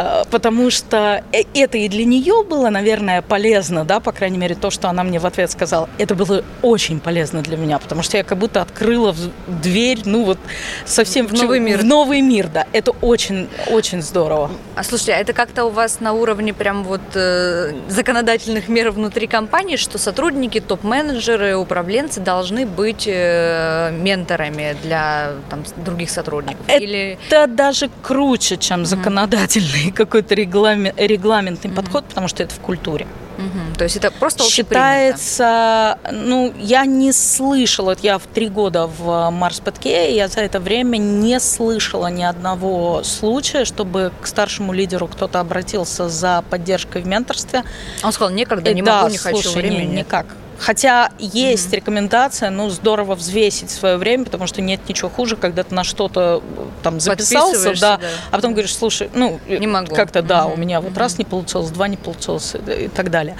А, 0.00 0.24
потому 0.30 0.70
что 0.70 1.22
э, 1.32 1.42
это 1.54 1.76
и 1.76 1.86
для 1.88 2.06
нее 2.06 2.42
было, 2.42 2.70
наверное, 2.70 3.20
полезно, 3.20 3.84
да, 3.84 4.00
по 4.00 4.12
крайней 4.12 4.38
мере, 4.38 4.54
то, 4.54 4.70
что 4.70 4.88
она 4.88 5.04
мне 5.04 5.18
в 5.18 5.26
ответ 5.26 5.50
сказала, 5.50 5.90
это 5.98 6.14
было 6.14 6.42
очень 6.62 7.00
полезно 7.00 7.42
для 7.42 7.58
меня, 7.58 7.78
потому 7.78 8.02
что 8.02 8.16
я 8.16 8.24
как 8.24 8.38
будто 8.38 8.62
открыла 8.62 9.14
дверь, 9.46 10.00
ну 10.06 10.24
вот 10.24 10.38
совсем 10.86 11.26
в, 11.28 11.32
в 11.32 11.34
новый 11.34 11.60
мир. 11.60 11.80
В 11.80 11.84
новый 11.84 12.22
мир, 12.22 12.48
да. 12.48 12.66
Это 12.72 12.92
очень, 13.02 13.48
очень 13.66 14.00
здорово. 14.00 14.50
А 14.74 14.84
слушайте, 14.84 15.12
а 15.12 15.16
это 15.18 15.34
как-то 15.34 15.66
у 15.66 15.70
вас 15.70 16.00
на 16.00 16.14
уровне 16.14 16.54
прям 16.54 16.84
вот 16.84 17.02
э, 17.14 17.74
законодательных 17.88 18.68
мер 18.68 18.92
внутри 18.92 19.26
компании, 19.26 19.76
что 19.76 19.98
сотрудники, 19.98 20.60
топ-менеджеры, 20.60 21.56
управленцы 21.56 22.20
должны 22.20 22.64
быть 22.64 23.04
э, 23.06 23.90
менторами 23.92 24.74
для 24.82 25.32
там, 25.50 25.62
других 25.76 26.08
сотрудников? 26.08 26.64
Это 26.68 26.82
Или... 26.82 27.18
даже 27.48 27.90
круче, 28.02 28.56
чем 28.56 28.86
законодательные 28.86 29.89
какой-то 29.94 30.34
регламент, 30.34 30.94
регламентный 30.98 31.70
mm-hmm. 31.70 31.74
подход, 31.74 32.04
потому 32.06 32.28
что 32.28 32.42
это 32.42 32.54
в 32.54 32.60
культуре. 32.60 33.06
Угу. 33.40 33.76
То 33.78 33.84
есть 33.84 33.96
это 33.96 34.10
просто 34.10 34.44
считается, 34.44 35.98
ну, 36.10 36.52
я 36.58 36.84
не 36.84 37.12
слышала, 37.12 37.96
я 38.02 38.18
в 38.18 38.26
три 38.26 38.48
года 38.48 38.86
в 38.86 39.30
Марс 39.30 39.60
Петке, 39.60 40.14
я 40.14 40.28
за 40.28 40.40
это 40.40 40.60
время 40.60 40.98
не 40.98 41.40
слышала 41.40 42.08
ни 42.08 42.22
одного 42.22 43.02
случая, 43.02 43.64
чтобы 43.64 44.12
к 44.20 44.26
старшему 44.26 44.72
лидеру 44.72 45.06
кто-то 45.06 45.40
обратился 45.40 46.08
за 46.08 46.44
поддержкой 46.50 47.02
в 47.02 47.06
менторстве. 47.06 47.64
Он 48.02 48.12
сказал, 48.12 48.34
некогда, 48.34 48.74
не 48.74 48.82
да, 48.82 49.02
могу, 49.02 49.12
не 49.12 49.18
хочу, 49.18 49.42
слушай, 49.42 49.62
времени. 49.62 49.86
Не, 49.86 49.96
никак. 49.98 50.26
Хотя 50.60 51.10
есть 51.18 51.68
mm-hmm. 51.68 51.76
рекомендация, 51.76 52.50
ну, 52.50 52.68
здорово 52.68 53.14
взвесить 53.14 53.70
свое 53.70 53.96
время, 53.96 54.26
потому 54.26 54.46
что 54.46 54.60
нет 54.60 54.80
ничего 54.88 55.08
хуже, 55.08 55.36
когда 55.36 55.62
ты 55.62 55.74
на 55.74 55.84
что-то 55.84 56.42
э, 56.56 56.66
там 56.82 57.00
записался, 57.00 57.72
да, 57.80 57.96
да, 57.96 58.00
а 58.30 58.36
потом 58.36 58.52
говоришь, 58.52 58.76
слушай, 58.76 59.08
ну, 59.14 59.40
не 59.48 59.66
могу. 59.66 59.94
Как-то, 59.94 60.20
да, 60.20 60.40
mm-hmm. 60.40 60.54
у 60.54 60.56
меня 60.58 60.82
вот 60.82 60.92
mm-hmm. 60.92 60.98
раз 60.98 61.16
не 61.16 61.24
получилось, 61.24 61.70
два 61.70 61.88
не 61.88 61.96
получилось 61.96 62.54
и 62.66 62.88
так 62.88 63.10
далее. 63.10 63.36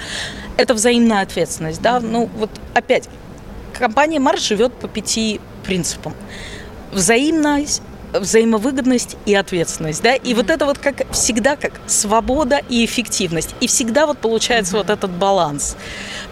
Это 0.57 0.73
взаимная 0.73 1.21
ответственность, 1.21 1.79
да, 1.79 1.97
mm-hmm. 1.97 2.09
ну, 2.09 2.29
вот 2.37 2.49
опять, 2.73 3.07
компания 3.77 4.19
Марс 4.19 4.41
живет 4.41 4.73
по 4.73 4.87
пяти 4.87 5.39
принципам. 5.63 6.15
Взаимность 6.91 7.83
взаимовыгодность 8.13 9.17
и 9.25 9.35
ответственность, 9.35 10.01
да, 10.01 10.15
и 10.15 10.19
mm-hmm. 10.19 10.35
вот 10.35 10.49
это 10.49 10.65
вот 10.65 10.77
как 10.77 11.11
всегда 11.11 11.55
как 11.55 11.73
свобода 11.87 12.61
и 12.69 12.85
эффективность, 12.85 13.55
и 13.59 13.67
всегда 13.67 14.05
вот 14.05 14.17
получается 14.17 14.75
mm-hmm. 14.75 14.77
вот 14.77 14.89
этот 14.89 15.11
баланс. 15.11 15.75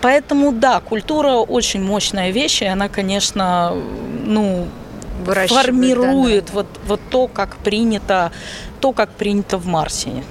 Поэтому 0.02 0.52
да, 0.52 0.80
культура 0.80 1.34
очень 1.34 1.82
мощная 1.82 2.32
вещь, 2.32 2.62
и 2.62 2.66
она, 2.66 2.90
конечно, 2.90 3.76
ну 4.26 4.68
формирует 5.48 6.46
да, 6.46 6.52
да. 6.52 6.54
вот 6.54 6.68
вот 6.88 7.00
то, 7.10 7.28
как 7.28 7.58
принято, 7.58 8.32
то, 8.80 8.94
как 8.94 9.10
принято 9.12 9.58
в 9.58 9.66
Марсе. 9.66 10.24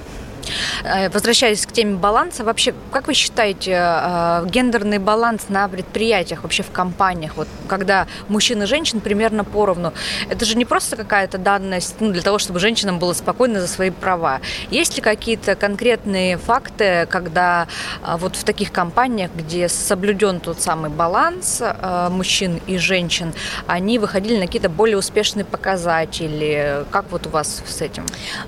Э, 0.83 1.09
возвращаясь 1.09 1.65
к 1.65 1.71
теме 1.71 1.97
баланса, 1.97 2.43
вообще, 2.43 2.73
как 2.91 3.07
вы 3.07 3.13
считаете, 3.13 3.71
э, 3.71 4.45
гендерный 4.47 4.99
баланс 4.99 5.45
на 5.49 5.67
предприятиях, 5.67 6.43
вообще 6.43 6.63
в 6.63 6.71
компаниях, 6.71 7.33
вот 7.35 7.47
когда 7.67 8.07
мужчин 8.27 8.63
и 8.63 8.65
женщин 8.65 8.99
примерно 8.99 9.43
поровну, 9.43 9.93
это 10.29 10.45
же 10.45 10.57
не 10.57 10.65
просто 10.65 10.95
какая-то 10.95 11.37
данность 11.37 11.95
ну, 11.99 12.11
для 12.11 12.21
того, 12.21 12.39
чтобы 12.39 12.59
женщинам 12.59 12.99
было 12.99 13.13
спокойно 13.13 13.61
за 13.61 13.67
свои 13.67 13.89
права. 13.89 14.41
Есть 14.69 14.95
ли 14.95 15.01
какие-то 15.01 15.55
конкретные 15.55 16.37
факты, 16.37 17.07
когда 17.09 17.67
э, 18.03 18.15
вот 18.17 18.35
в 18.35 18.43
таких 18.43 18.71
компаниях, 18.71 19.31
где 19.35 19.69
соблюден 19.69 20.39
тот 20.39 20.61
самый 20.61 20.89
баланс 20.89 21.61
мужчин 22.09 22.61
и 22.67 22.77
женщин, 22.77 23.33
они 23.67 23.99
выходили 23.99 24.37
на 24.37 24.45
какие-то 24.45 24.69
более 24.69 24.97
успешные 24.97 25.45
показатели? 25.45 26.85
Как 26.91 27.05
вот 27.11 27.27
у 27.27 27.29
вас 27.29 27.61
с 27.65 27.81
этим? 27.81 28.05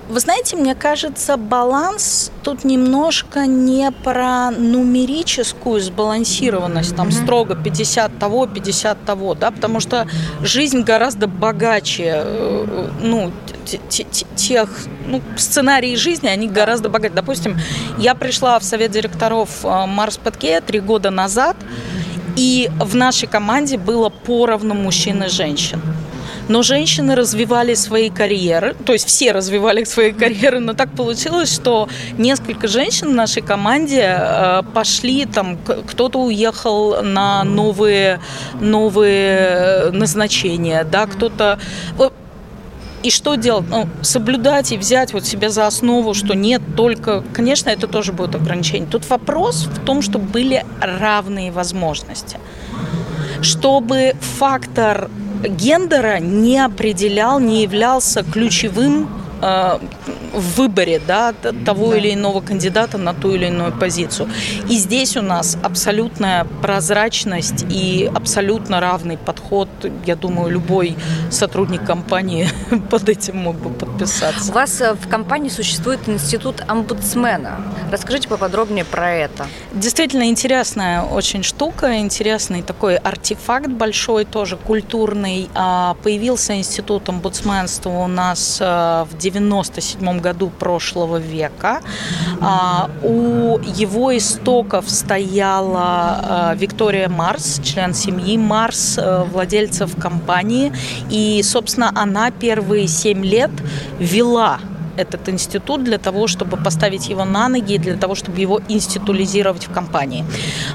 Вы 0.08 0.20
знаете, 0.20 0.56
мне 0.56 0.74
кажется, 0.74 1.36
баланс 1.36 1.91
баланс 1.92 2.30
тут 2.42 2.64
немножко 2.64 3.46
не 3.46 3.90
про 3.90 4.50
нумерическую 4.50 5.80
сбалансированность, 5.80 6.96
там 6.96 7.12
строго 7.12 7.54
50 7.54 8.18
того, 8.18 8.46
50 8.46 9.04
того, 9.04 9.34
да, 9.34 9.50
потому 9.50 9.80
что 9.80 10.06
жизнь 10.42 10.82
гораздо 10.82 11.26
богаче, 11.26 12.12
э, 12.14 12.88
ну, 13.02 13.32
тех, 14.36 14.68
ну, 15.06 15.20
сценарии 15.36 15.94
жизни, 15.96 16.28
они 16.28 16.48
гораздо 16.48 16.88
богаче. 16.88 17.14
Допустим, 17.14 17.58
я 17.98 18.14
пришла 18.14 18.58
в 18.58 18.64
совет 18.64 18.90
директоров 18.90 19.64
э, 19.64 19.86
Марс 19.86 20.16
Патке 20.16 20.60
три 20.60 20.80
года 20.80 21.10
назад, 21.10 21.56
и 22.36 22.70
в 22.80 22.96
нашей 22.96 23.28
команде 23.28 23.76
было 23.76 24.08
поровну 24.08 24.74
мужчин 24.74 25.22
и 25.22 25.28
женщин 25.28 25.80
но 26.48 26.62
женщины 26.62 27.14
развивали 27.14 27.74
свои 27.74 28.10
карьеры, 28.10 28.74
то 28.84 28.92
есть 28.92 29.06
все 29.06 29.32
развивали 29.32 29.84
свои 29.92 30.12
карьеры, 30.12 30.60
но 30.60 30.74
так 30.74 30.90
получилось, 30.92 31.52
что 31.52 31.88
несколько 32.18 32.68
женщин 32.68 33.08
в 33.08 33.14
нашей 33.14 33.42
команде 33.42 34.16
э, 34.18 34.62
пошли, 34.74 35.26
там 35.26 35.58
кто-то 35.86 36.18
уехал 36.18 37.02
на 37.02 37.44
новые, 37.44 38.20
новые 38.60 39.90
назначения, 39.90 40.84
да, 40.84 41.06
кто-то 41.06 41.58
и 43.02 43.10
что 43.10 43.34
делать? 43.34 43.64
Ну, 43.68 43.88
соблюдать 44.02 44.72
и 44.72 44.76
взять 44.76 45.12
вот 45.12 45.24
себе 45.24 45.50
за 45.50 45.66
основу, 45.66 46.14
что 46.14 46.34
нет 46.34 46.62
только... 46.76 47.24
Конечно, 47.32 47.70
это 47.70 47.88
тоже 47.88 48.12
будет 48.12 48.34
ограничение. 48.36 48.88
Тут 48.88 49.08
вопрос 49.10 49.64
в 49.64 49.84
том, 49.84 50.02
чтобы 50.02 50.26
были 50.26 50.64
равные 50.80 51.50
возможности. 51.50 52.38
Чтобы 53.40 54.14
фактор 54.38 55.10
гендера 55.42 56.18
не 56.18 56.58
определял, 56.58 57.40
не 57.40 57.62
являлся 57.62 58.22
ключевым 58.22 59.08
э, 59.40 59.78
в 60.32 60.56
выборе 60.56 61.00
да, 61.06 61.32
того 61.64 61.90
да. 61.90 61.98
или 61.98 62.14
иного 62.14 62.40
кандидата 62.40 62.98
на 62.98 63.14
ту 63.14 63.34
или 63.34 63.46
иную 63.46 63.72
позицию. 63.72 64.28
И 64.68 64.76
здесь 64.76 65.16
у 65.16 65.22
нас 65.22 65.56
абсолютная 65.62 66.46
прозрачность 66.62 67.64
и 67.68 68.10
абсолютно 68.12 68.80
равный 68.80 69.16
подход. 69.18 69.68
Я 70.06 70.16
думаю, 70.16 70.50
любой 70.50 70.96
сотрудник 71.30 71.84
компании 71.84 72.48
под 72.90 73.08
этим 73.08 73.38
мог 73.38 73.56
бы 73.56 73.70
подписаться. 73.70 74.50
У 74.50 74.54
вас 74.54 74.80
э, 74.80 74.94
в 74.94 75.08
компании 75.08 75.48
существует 75.48 76.00
институт 76.08 76.62
омбудсмена. 76.66 77.60
Расскажите 77.90 78.28
поподробнее 78.28 78.84
про 78.84 79.12
это. 79.12 79.46
Действительно 79.72 80.28
интересная 80.28 81.02
очень 81.02 81.42
штука, 81.42 81.98
интересный 81.98 82.62
такой 82.62 82.96
артефакт 82.96 83.68
большой, 83.68 84.24
тоже 84.24 84.56
культурный. 84.56 85.48
А, 85.54 85.94
появился 86.02 86.56
институт 86.56 87.08
омбудсменства 87.08 87.90
у 87.90 88.06
нас 88.06 88.58
э, 88.60 89.04
в 89.10 89.18
97 89.18 90.20
году 90.20 90.21
прошлого 90.58 91.16
века. 91.18 91.80
А, 92.40 92.90
у 93.02 93.58
его 93.58 94.16
истоков 94.16 94.88
стояла 94.88 95.80
а, 95.82 96.54
Виктория 96.54 97.08
Марс, 97.08 97.60
член 97.64 97.94
семьи 97.94 98.38
Марс, 98.38 98.98
э, 98.98 99.24
владельцев 99.32 99.96
компании. 99.96 100.72
И, 101.10 101.42
собственно, 101.42 101.92
она 101.94 102.30
первые 102.30 102.88
семь 102.88 103.24
лет 103.24 103.50
вела 103.98 104.58
этот 104.96 105.28
институт 105.28 105.84
для 105.84 105.98
того, 105.98 106.26
чтобы 106.26 106.56
поставить 106.56 107.08
его 107.08 107.24
на 107.24 107.48
ноги, 107.48 107.78
для 107.78 107.96
того, 107.96 108.14
чтобы 108.14 108.40
его 108.40 108.60
институализировать 108.68 109.68
в 109.68 109.72
компании. 109.72 110.24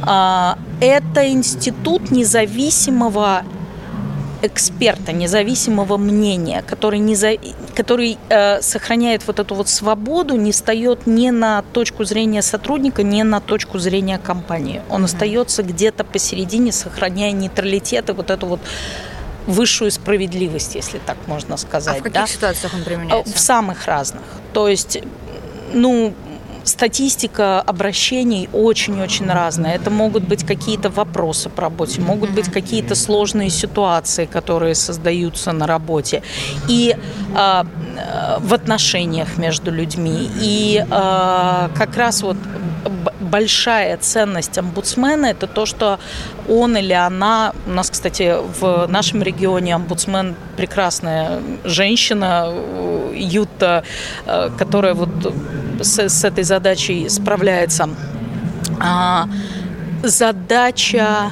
А, 0.03 0.57
это 0.81 1.27
институт 1.27 2.11
независимого 2.11 3.43
эксперта, 4.41 5.11
независимого 5.11 5.97
мнения, 5.97 6.63
который, 6.67 6.99
не 6.99 7.15
за... 7.15 7.29
который 7.77 8.17
э, 8.29 8.59
сохраняет 8.63 9.27
вот 9.27 9.37
эту 9.37 9.53
вот 9.53 9.69
свободу, 9.69 10.35
не 10.35 10.51
встает 10.51 11.05
ни 11.05 11.29
на 11.29 11.61
точку 11.61 12.05
зрения 12.05 12.41
сотрудника, 12.41 13.03
ни 13.03 13.21
на 13.21 13.39
точку 13.39 13.77
зрения 13.77 14.17
компании. 14.17 14.81
Он 14.89 15.01
mm-hmm. 15.01 15.05
остается 15.05 15.61
где-то 15.61 16.03
посередине, 16.03 16.71
сохраняя 16.71 17.31
нейтралитет 17.33 18.09
и 18.09 18.13
вот 18.13 18.31
эту 18.31 18.47
вот 18.47 18.61
высшую 19.45 19.91
справедливость, 19.91 20.73
если 20.73 20.97
так 20.97 21.17
можно 21.27 21.55
сказать. 21.57 21.97
А 21.97 21.99
в 21.99 22.03
каких 22.03 22.21
да? 22.21 22.27
ситуациях 22.27 22.73
он 22.73 22.83
применяется? 22.83 23.35
В 23.35 23.39
самых 23.39 23.85
разных. 23.85 24.23
То 24.53 24.67
есть, 24.67 24.97
ну, 25.71 26.15
статистика 26.67 27.61
обращений 27.61 28.49
очень-очень 28.53 29.29
разная. 29.29 29.75
Это 29.75 29.89
могут 29.89 30.23
быть 30.23 30.45
какие-то 30.45 30.89
вопросы 30.89 31.49
по 31.49 31.61
работе, 31.63 32.01
могут 32.01 32.31
быть 32.31 32.51
какие-то 32.51 32.95
сложные 32.95 33.49
ситуации, 33.49 34.25
которые 34.25 34.75
создаются 34.75 35.51
на 35.51 35.67
работе. 35.67 36.21
И 36.67 36.95
э, 37.35 37.63
в 38.39 38.53
отношениях 38.53 39.37
между 39.37 39.71
людьми. 39.71 40.29
И 40.41 40.85
э, 40.85 41.69
как 41.77 41.97
раз 41.97 42.21
вот 42.23 42.37
большая 43.27 43.97
ценность 43.97 44.57
омбудсмена– 44.57 45.25
это 45.27 45.47
то, 45.47 45.65
что 45.65 45.99
он 46.47 46.77
или 46.77 46.93
она, 46.93 47.53
у 47.65 47.71
нас, 47.71 47.89
кстати, 47.89 48.35
в 48.59 48.87
нашем 48.87 49.21
регионе 49.21 49.75
омбудсмен 49.75 50.35
прекрасная 50.55 51.39
женщина, 51.63 52.53
Юта, 53.13 53.83
э, 54.25 54.49
которая 54.57 54.93
вот 54.93 55.09
с, 55.81 55.99
с 55.99 56.23
этой 56.23 56.43
задачей 56.43 57.09
справляется. 57.09 57.89
А, 58.79 59.27
задача 60.03 61.31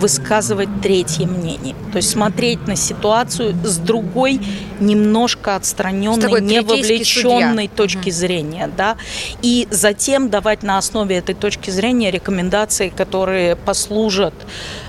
высказывать 0.00 0.68
третье 0.82 1.26
мнение. 1.26 1.74
То 1.92 1.96
есть 1.96 2.10
смотреть 2.10 2.66
на 2.66 2.76
ситуацию 2.76 3.54
с 3.64 3.76
другой, 3.76 4.40
немножко 4.80 5.56
отстраненной, 5.56 6.40
не 6.40 6.60
вовлеченной 6.60 7.64
судья. 7.64 7.76
точки 7.76 8.08
угу. 8.08 8.16
зрения. 8.16 8.70
Да? 8.76 8.96
И 9.42 9.68
затем 9.70 10.30
давать 10.30 10.62
на 10.62 10.78
основе 10.78 11.16
этой 11.16 11.34
точки 11.34 11.70
зрения 11.70 12.10
рекомендации, 12.10 12.88
которые 12.88 13.56
послужат 13.56 14.34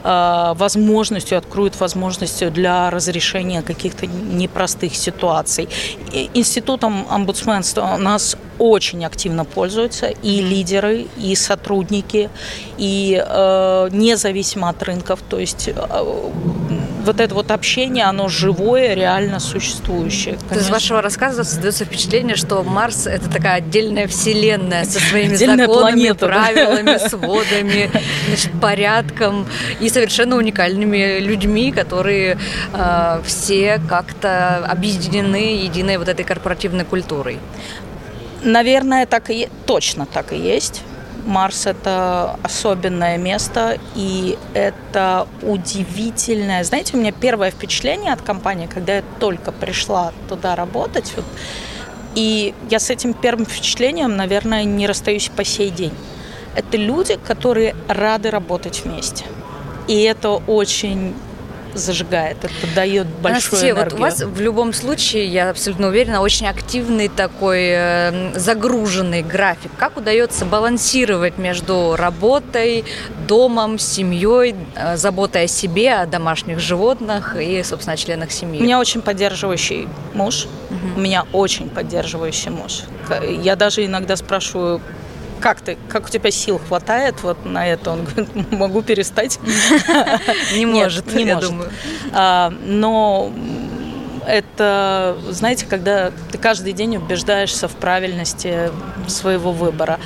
э, 0.03 0.53
возможностью, 0.55 1.37
откроют 1.37 1.79
возможностью 1.79 2.51
для 2.51 2.89
разрешения 2.89 3.61
каких-то 3.61 4.07
непростых 4.07 4.95
ситуаций. 4.95 5.67
Институтом 6.33 7.05
омбудсменства 7.09 7.95
у 7.95 7.97
нас 7.97 8.37
очень 8.61 9.03
активно 9.05 9.43
пользуются 9.43 10.05
и 10.07 10.39
лидеры, 10.39 11.07
и 11.17 11.35
сотрудники, 11.35 12.29
и 12.77 13.19
э, 13.19 13.89
независимо 13.91 14.69
от 14.69 14.83
рынков. 14.83 15.19
То 15.27 15.39
есть 15.39 15.67
э, 15.67 15.73
вот 17.03 17.19
это 17.19 17.33
вот 17.33 17.49
общение, 17.49 18.05
оно 18.05 18.27
живое, 18.27 18.93
реально 18.93 19.39
существующее. 19.39 20.37
Конечно. 20.47 20.67
Из 20.67 20.69
вашего 20.69 21.01
рассказа 21.01 21.43
создается 21.43 21.85
впечатление, 21.85 22.35
что 22.35 22.61
Марс– 22.61 23.07
это 23.07 23.31
такая 23.31 23.55
отдельная 23.55 24.07
вселенная 24.07 24.85
со 24.85 24.99
своими 24.99 25.33
Отдельная 25.33 25.65
законами, 25.65 25.93
планета, 25.93 26.27
правилами, 26.27 26.97
да? 26.97 26.99
сводами, 27.09 27.89
значит, 28.27 28.51
порядком 28.61 29.47
и 29.79 29.89
совершенно 29.89 30.35
уникальными 30.35 31.17
людьми, 31.17 31.71
которые 31.71 32.37
э, 32.73 33.21
все 33.25 33.81
как-то 33.89 34.57
объединены 34.57 35.63
единой 35.63 35.97
вот 35.97 36.07
этой 36.07 36.23
корпоративной 36.23 36.85
культурой. 36.85 37.39
Наверное, 38.43 39.05
так 39.05 39.29
и 39.29 39.49
точно 39.65 40.05
так 40.05 40.33
и 40.33 40.37
есть. 40.37 40.81
Марс 41.25 41.67
это 41.67 42.39
особенное 42.41 43.17
место, 43.17 43.77
и 43.95 44.37
это 44.53 45.27
удивительное. 45.43 46.63
Знаете, 46.63 46.97
у 46.97 46.99
меня 46.99 47.11
первое 47.11 47.51
впечатление 47.51 48.13
от 48.13 48.21
компании, 48.21 48.65
когда 48.65 48.97
я 48.97 49.03
только 49.19 49.51
пришла 49.51 50.13
туда 50.27 50.55
работать, 50.55 51.13
вот, 51.15 51.25
и 52.15 52.53
я 52.69 52.79
с 52.79 52.89
этим 52.89 53.13
первым 53.13 53.45
впечатлением, 53.45 54.17
наверное, 54.17 54.63
не 54.63 54.87
расстаюсь 54.87 55.29
по 55.29 55.43
сей 55.43 55.69
день. 55.69 55.93
Это 56.55 56.75
люди, 56.75 57.17
которые 57.23 57.75
рады 57.87 58.31
работать 58.31 58.81
вместе. 58.83 59.23
И 59.87 60.01
это 60.01 60.31
очень 60.31 61.13
зажигает, 61.73 62.37
это 62.43 62.75
дает 62.75 63.07
большую 63.07 63.33
Анастасия, 63.33 63.71
энергию. 63.71 63.83
вот 63.85 63.93
у 63.93 64.01
вас 64.01 64.21
в 64.21 64.41
любом 64.41 64.73
случае, 64.73 65.25
я 65.25 65.49
абсолютно 65.49 65.87
уверена, 65.87 66.21
очень 66.21 66.47
активный 66.47 67.07
такой 67.07 67.65
э, 67.69 68.31
загруженный 68.35 69.23
график. 69.23 69.71
Как 69.77 69.97
удается 69.97 70.45
балансировать 70.45 71.37
между 71.37 71.95
работой, 71.97 72.85
домом, 73.27 73.79
семьей, 73.79 74.55
э, 74.75 74.97
заботой 74.97 75.45
о 75.45 75.47
себе, 75.47 75.93
о 75.93 76.05
домашних 76.05 76.59
животных 76.59 77.35
и, 77.39 77.63
собственно, 77.63 77.93
о 77.93 77.97
членах 77.97 78.31
семьи? 78.31 78.59
У 78.59 78.63
меня 78.63 78.79
очень 78.79 79.01
поддерживающий 79.01 79.87
муж. 80.13 80.47
Угу. 80.69 80.97
У 80.97 80.99
меня 80.99 81.25
очень 81.33 81.69
поддерживающий 81.69 82.51
муж. 82.51 82.81
Я 83.27 83.55
даже 83.55 83.85
иногда 83.85 84.15
спрашиваю, 84.15 84.81
как 85.41 85.61
ты, 85.61 85.77
как 85.89 86.05
у 86.05 86.09
тебя 86.09 86.31
сил 86.31 86.59
хватает 86.59 87.21
вот 87.23 87.45
на 87.45 87.67
это? 87.67 87.91
Он 87.91 88.05
говорит, 88.05 88.51
могу 88.51 88.81
перестать. 88.81 89.39
Не 90.55 90.65
может, 90.65 91.13
не 91.13 91.25
может. 91.25 91.51
А, 92.13 92.53
но 92.63 93.31
это, 94.25 95.17
знаете, 95.29 95.65
когда 95.65 96.11
ты 96.31 96.37
каждый 96.37 96.73
день 96.73 96.97
убеждаешься 96.97 97.67
в 97.67 97.75
правильности 97.75 98.71
своего 99.07 99.51
выбора. 99.51 99.99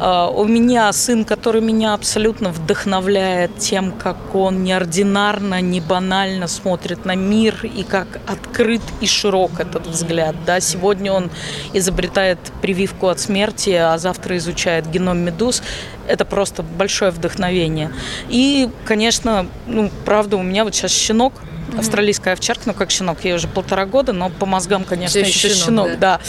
А, 0.00 0.28
у 0.28 0.44
меня 0.44 0.92
сын, 0.92 1.24
который 1.24 1.60
меня 1.60 1.94
абсолютно 1.94 2.50
вдохновляет 2.50 3.58
тем, 3.58 3.92
как 3.92 4.34
он 4.34 4.64
неординарно, 4.64 5.60
не 5.60 5.80
банально 5.80 6.48
смотрит 6.48 7.04
на 7.04 7.14
мир 7.14 7.60
и 7.62 7.84
как 7.84 8.20
открыт 8.26 8.82
и 9.00 9.06
широк 9.06 9.60
этот 9.60 9.86
взгляд. 9.86 10.34
Да, 10.44 10.60
сегодня 10.60 11.12
он 11.12 11.30
изобретает 11.72 12.38
прививку 12.60 13.08
от 13.08 13.20
смерти, 13.20 13.70
а 13.70 13.96
завтра 13.98 14.36
изучает 14.36 14.90
геном 14.90 15.18
медуз. 15.18 15.62
Это 16.06 16.24
просто 16.24 16.62
большое 16.62 17.10
вдохновение. 17.10 17.90
И, 18.28 18.68
конечно, 18.84 19.46
ну, 19.66 19.90
правда, 20.04 20.36
у 20.36 20.42
меня 20.42 20.64
вот 20.64 20.74
сейчас 20.74 20.92
щенок, 20.92 21.34
mm-hmm. 21.74 21.78
австралийская 21.80 22.34
овчарка, 22.34 22.62
ну 22.66 22.74
как 22.74 22.90
щенок, 22.90 23.24
ей 23.24 23.34
уже 23.34 23.48
полтора 23.48 23.86
года, 23.86 24.12
но 24.12 24.30
по 24.30 24.46
мозгам, 24.46 24.84
конечно, 24.84 25.20
Все 25.20 25.28
еще 25.28 25.48
щенок, 25.48 25.64
щенок 25.64 25.98
да. 25.98 26.18
да. 26.18 26.20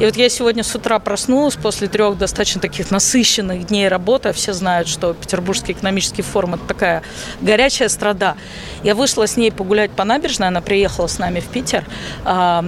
И 0.00 0.04
вот 0.06 0.16
я 0.16 0.28
сегодня 0.28 0.62
с 0.62 0.74
утра 0.74 0.98
проснулась 0.98 1.56
после 1.56 1.88
трех 1.88 2.18
достаточно 2.18 2.60
таких 2.60 2.90
насыщенных 2.90 3.66
дней 3.66 3.88
работы, 3.88 4.32
все 4.32 4.52
знают, 4.52 4.88
что 4.88 5.14
Петербургский 5.14 5.72
экономический 5.72 6.22
форум– 6.22 6.54
это 6.56 6.64
такая 6.64 7.02
горячая 7.40 7.88
страда. 7.88 8.36
Я 8.82 8.94
вышла 8.94 9.26
с 9.26 9.36
ней 9.36 9.50
погулять 9.50 9.90
по 9.90 10.04
набережной, 10.04 10.48
она 10.48 10.60
приехала 10.60 11.06
с 11.06 11.18
нами 11.18 11.40
в 11.40 11.46
Питер, 11.46 11.84
а, 12.24 12.64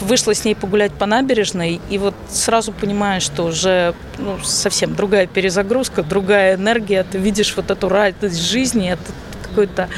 вышла 0.00 0.34
с 0.34 0.44
ней 0.44 0.54
погулять 0.54 0.92
по 0.92 1.06
набережной, 1.06 1.80
и 1.90 1.98
вот 1.98 2.14
сразу 2.30 2.72
понимаешь, 2.72 3.22
что 3.22 3.44
уже 3.44 3.94
ну, 4.18 4.38
совсем 4.42 4.94
другая 4.94 5.26
перезагрузка, 5.26 6.02
другая 6.02 6.56
энергия, 6.56 7.04
ты 7.04 7.18
видишь 7.18 7.54
вот 7.56 7.70
эту 7.70 7.88
радость 7.88 8.40
жизни, 8.40 8.90
это 8.90 9.02
какое-то 9.52 9.88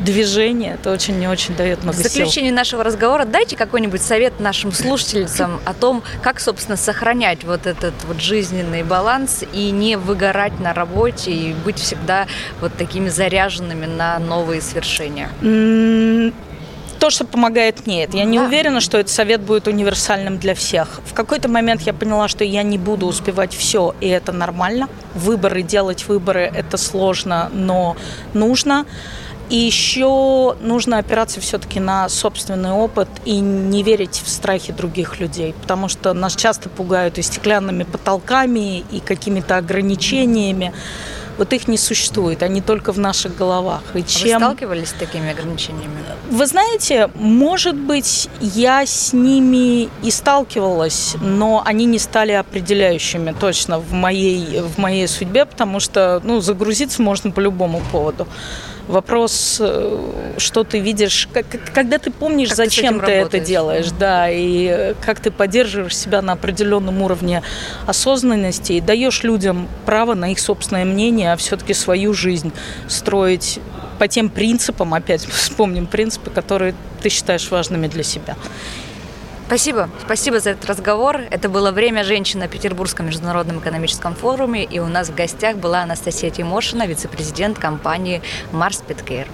движение. 0.00 0.74
Это 0.74 0.90
очень 0.90 1.18
не 1.18 1.28
очень 1.28 1.54
дает 1.54 1.82
много 1.82 1.96
В 1.96 2.02
заключение 2.02 2.50
сил. 2.50 2.56
нашего 2.56 2.82
разговора 2.82 3.24
дайте 3.24 3.56
какой-нибудь 3.56 4.02
совет 4.02 4.40
нашим 4.40 4.72
слушательницам 4.72 5.60
о 5.64 5.74
том, 5.74 6.02
как, 6.22 6.40
собственно, 6.40 6.76
сохранять 6.76 7.44
вот 7.44 7.66
этот 7.66 7.94
вот 8.06 8.20
жизненный 8.20 8.82
баланс 8.82 9.44
и 9.52 9.70
не 9.70 9.96
выгорать 9.96 10.58
на 10.60 10.74
работе 10.74 11.30
и 11.30 11.52
быть 11.52 11.78
всегда 11.78 12.26
вот 12.60 12.72
такими 12.76 13.08
заряженными 13.08 13.86
на 13.86 14.18
новые 14.18 14.60
свершения 14.60 15.28
то, 17.02 17.10
что 17.10 17.24
помогает 17.24 17.84
мне. 17.84 18.08
Я 18.12 18.22
не 18.22 18.38
уверена, 18.38 18.80
что 18.80 18.96
этот 18.96 19.12
совет 19.12 19.40
будет 19.40 19.66
универсальным 19.66 20.38
для 20.38 20.54
всех. 20.54 21.00
В 21.04 21.14
какой-то 21.14 21.48
момент 21.48 21.80
я 21.80 21.92
поняла, 21.92 22.28
что 22.28 22.44
я 22.44 22.62
не 22.62 22.78
буду 22.78 23.06
успевать 23.06 23.52
все, 23.52 23.92
и 24.00 24.06
это 24.06 24.30
нормально. 24.30 24.88
Выборы, 25.16 25.62
делать 25.62 26.06
выборы– 26.06 26.42
это 26.54 26.76
сложно, 26.76 27.50
но 27.52 27.96
нужно. 28.34 28.86
И 29.50 29.56
еще 29.56 30.56
нужно 30.60 30.98
опираться 30.98 31.40
все-таки 31.40 31.80
на 31.80 32.08
собственный 32.08 32.70
опыт 32.70 33.08
и 33.24 33.40
не 33.40 33.82
верить 33.82 34.22
в 34.24 34.28
страхи 34.28 34.72
других 34.72 35.18
людей, 35.18 35.56
потому 35.60 35.88
что 35.88 36.12
нас 36.12 36.36
часто 36.36 36.68
пугают 36.68 37.18
и 37.18 37.22
стеклянными 37.22 37.82
потолками, 37.82 38.84
и 38.92 39.00
какими-то 39.00 39.56
ограничениями 39.56 40.72
вот 41.38 41.52
их 41.52 41.68
не 41.68 41.78
существует, 41.78 42.42
они 42.42 42.60
только 42.60 42.92
в 42.92 42.98
наших 42.98 43.36
головах. 43.36 43.82
И 43.94 44.02
чем... 44.02 44.40
Вы 44.40 44.44
сталкивались 44.46 44.88
с 44.88 44.92
такими 44.92 45.30
ограничениями? 45.30 45.96
Вы 46.30 46.46
знаете, 46.46 47.10
может 47.14 47.76
быть, 47.76 48.28
я 48.40 48.84
с 48.86 49.12
ними 49.12 49.88
и 50.02 50.10
сталкивалась, 50.10 51.16
но 51.20 51.62
они 51.64 51.84
не 51.84 51.98
стали 51.98 52.32
определяющими 52.32 53.34
точно 53.38 53.78
в 53.78 53.92
моей, 53.92 54.60
в 54.60 54.78
моей 54.78 55.08
судьбе, 55.08 55.44
потому 55.44 55.80
что 55.80 56.20
ну, 56.24 56.40
загрузиться 56.40 57.02
можно 57.02 57.30
по 57.30 57.40
любому 57.40 57.82
поводу. 57.92 58.26
Вопрос, 58.88 59.58
э, 59.60 60.34
что 60.38 60.64
ты 60.64 60.80
видишь, 60.80 61.28
как, 61.32 61.46
когда 61.72 61.98
ты 61.98 62.10
помнишь, 62.10 62.48
как 62.48 62.56
зачем 62.56 63.00
ты, 63.00 63.06
ты 63.06 63.12
это 63.12 63.40
делаешь, 63.40 63.90
да, 63.98 64.28
и 64.28 64.94
как 65.04 65.20
ты 65.20 65.30
поддерживаешь 65.30 65.96
себя 65.96 66.20
на 66.20 66.32
определенном 66.32 67.00
уровне 67.00 67.42
осознанности 67.86 68.72
и 68.72 68.80
даешь 68.80 69.22
людям 69.22 69.68
право 69.86 70.14
на 70.14 70.32
их 70.32 70.40
собственное 70.40 70.84
мнение, 70.84 71.32
а 71.32 71.36
все-таки 71.36 71.74
свою 71.74 72.12
жизнь 72.12 72.52
строить 72.88 73.60
по 73.98 74.08
тем 74.08 74.28
принципам, 74.28 74.94
опять 74.94 75.24
вспомним 75.28 75.86
принципы, 75.86 76.30
которые 76.30 76.74
ты 77.02 77.08
считаешь 77.08 77.50
важными 77.50 77.86
для 77.86 78.02
себя. 78.02 78.36
Спасибо. 79.52 79.90
Спасибо 80.02 80.40
за 80.40 80.52
этот 80.52 80.64
разговор. 80.64 81.20
Это 81.28 81.50
было 81.50 81.72
«Время 81.72 82.04
женщин» 82.04 82.40
на 82.40 82.48
Петербургском 82.48 83.04
международном 83.04 83.58
экономическом 83.58 84.14
форуме. 84.14 84.64
И 84.64 84.78
у 84.78 84.86
нас 84.86 85.10
в 85.10 85.14
гостях 85.14 85.56
была 85.56 85.82
Анастасия 85.82 86.30
Тимошина, 86.30 86.86
вице-президент 86.86 87.58
компании 87.58 88.22
«Марс 88.50 88.78
Питкейр». 88.78 89.28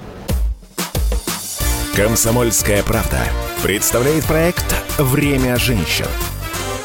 «Комсомольская 1.94 2.82
правда» 2.82 3.20
представляет 3.62 4.24
проект 4.24 4.66
«Время 4.98 5.54
женщин». 5.54 6.08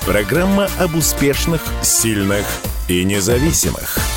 Программа 0.06 0.67
об 0.78 0.93
успешных, 0.96 1.63
сильных 1.82 2.46
и 2.88 3.04
независимых– 3.04 3.98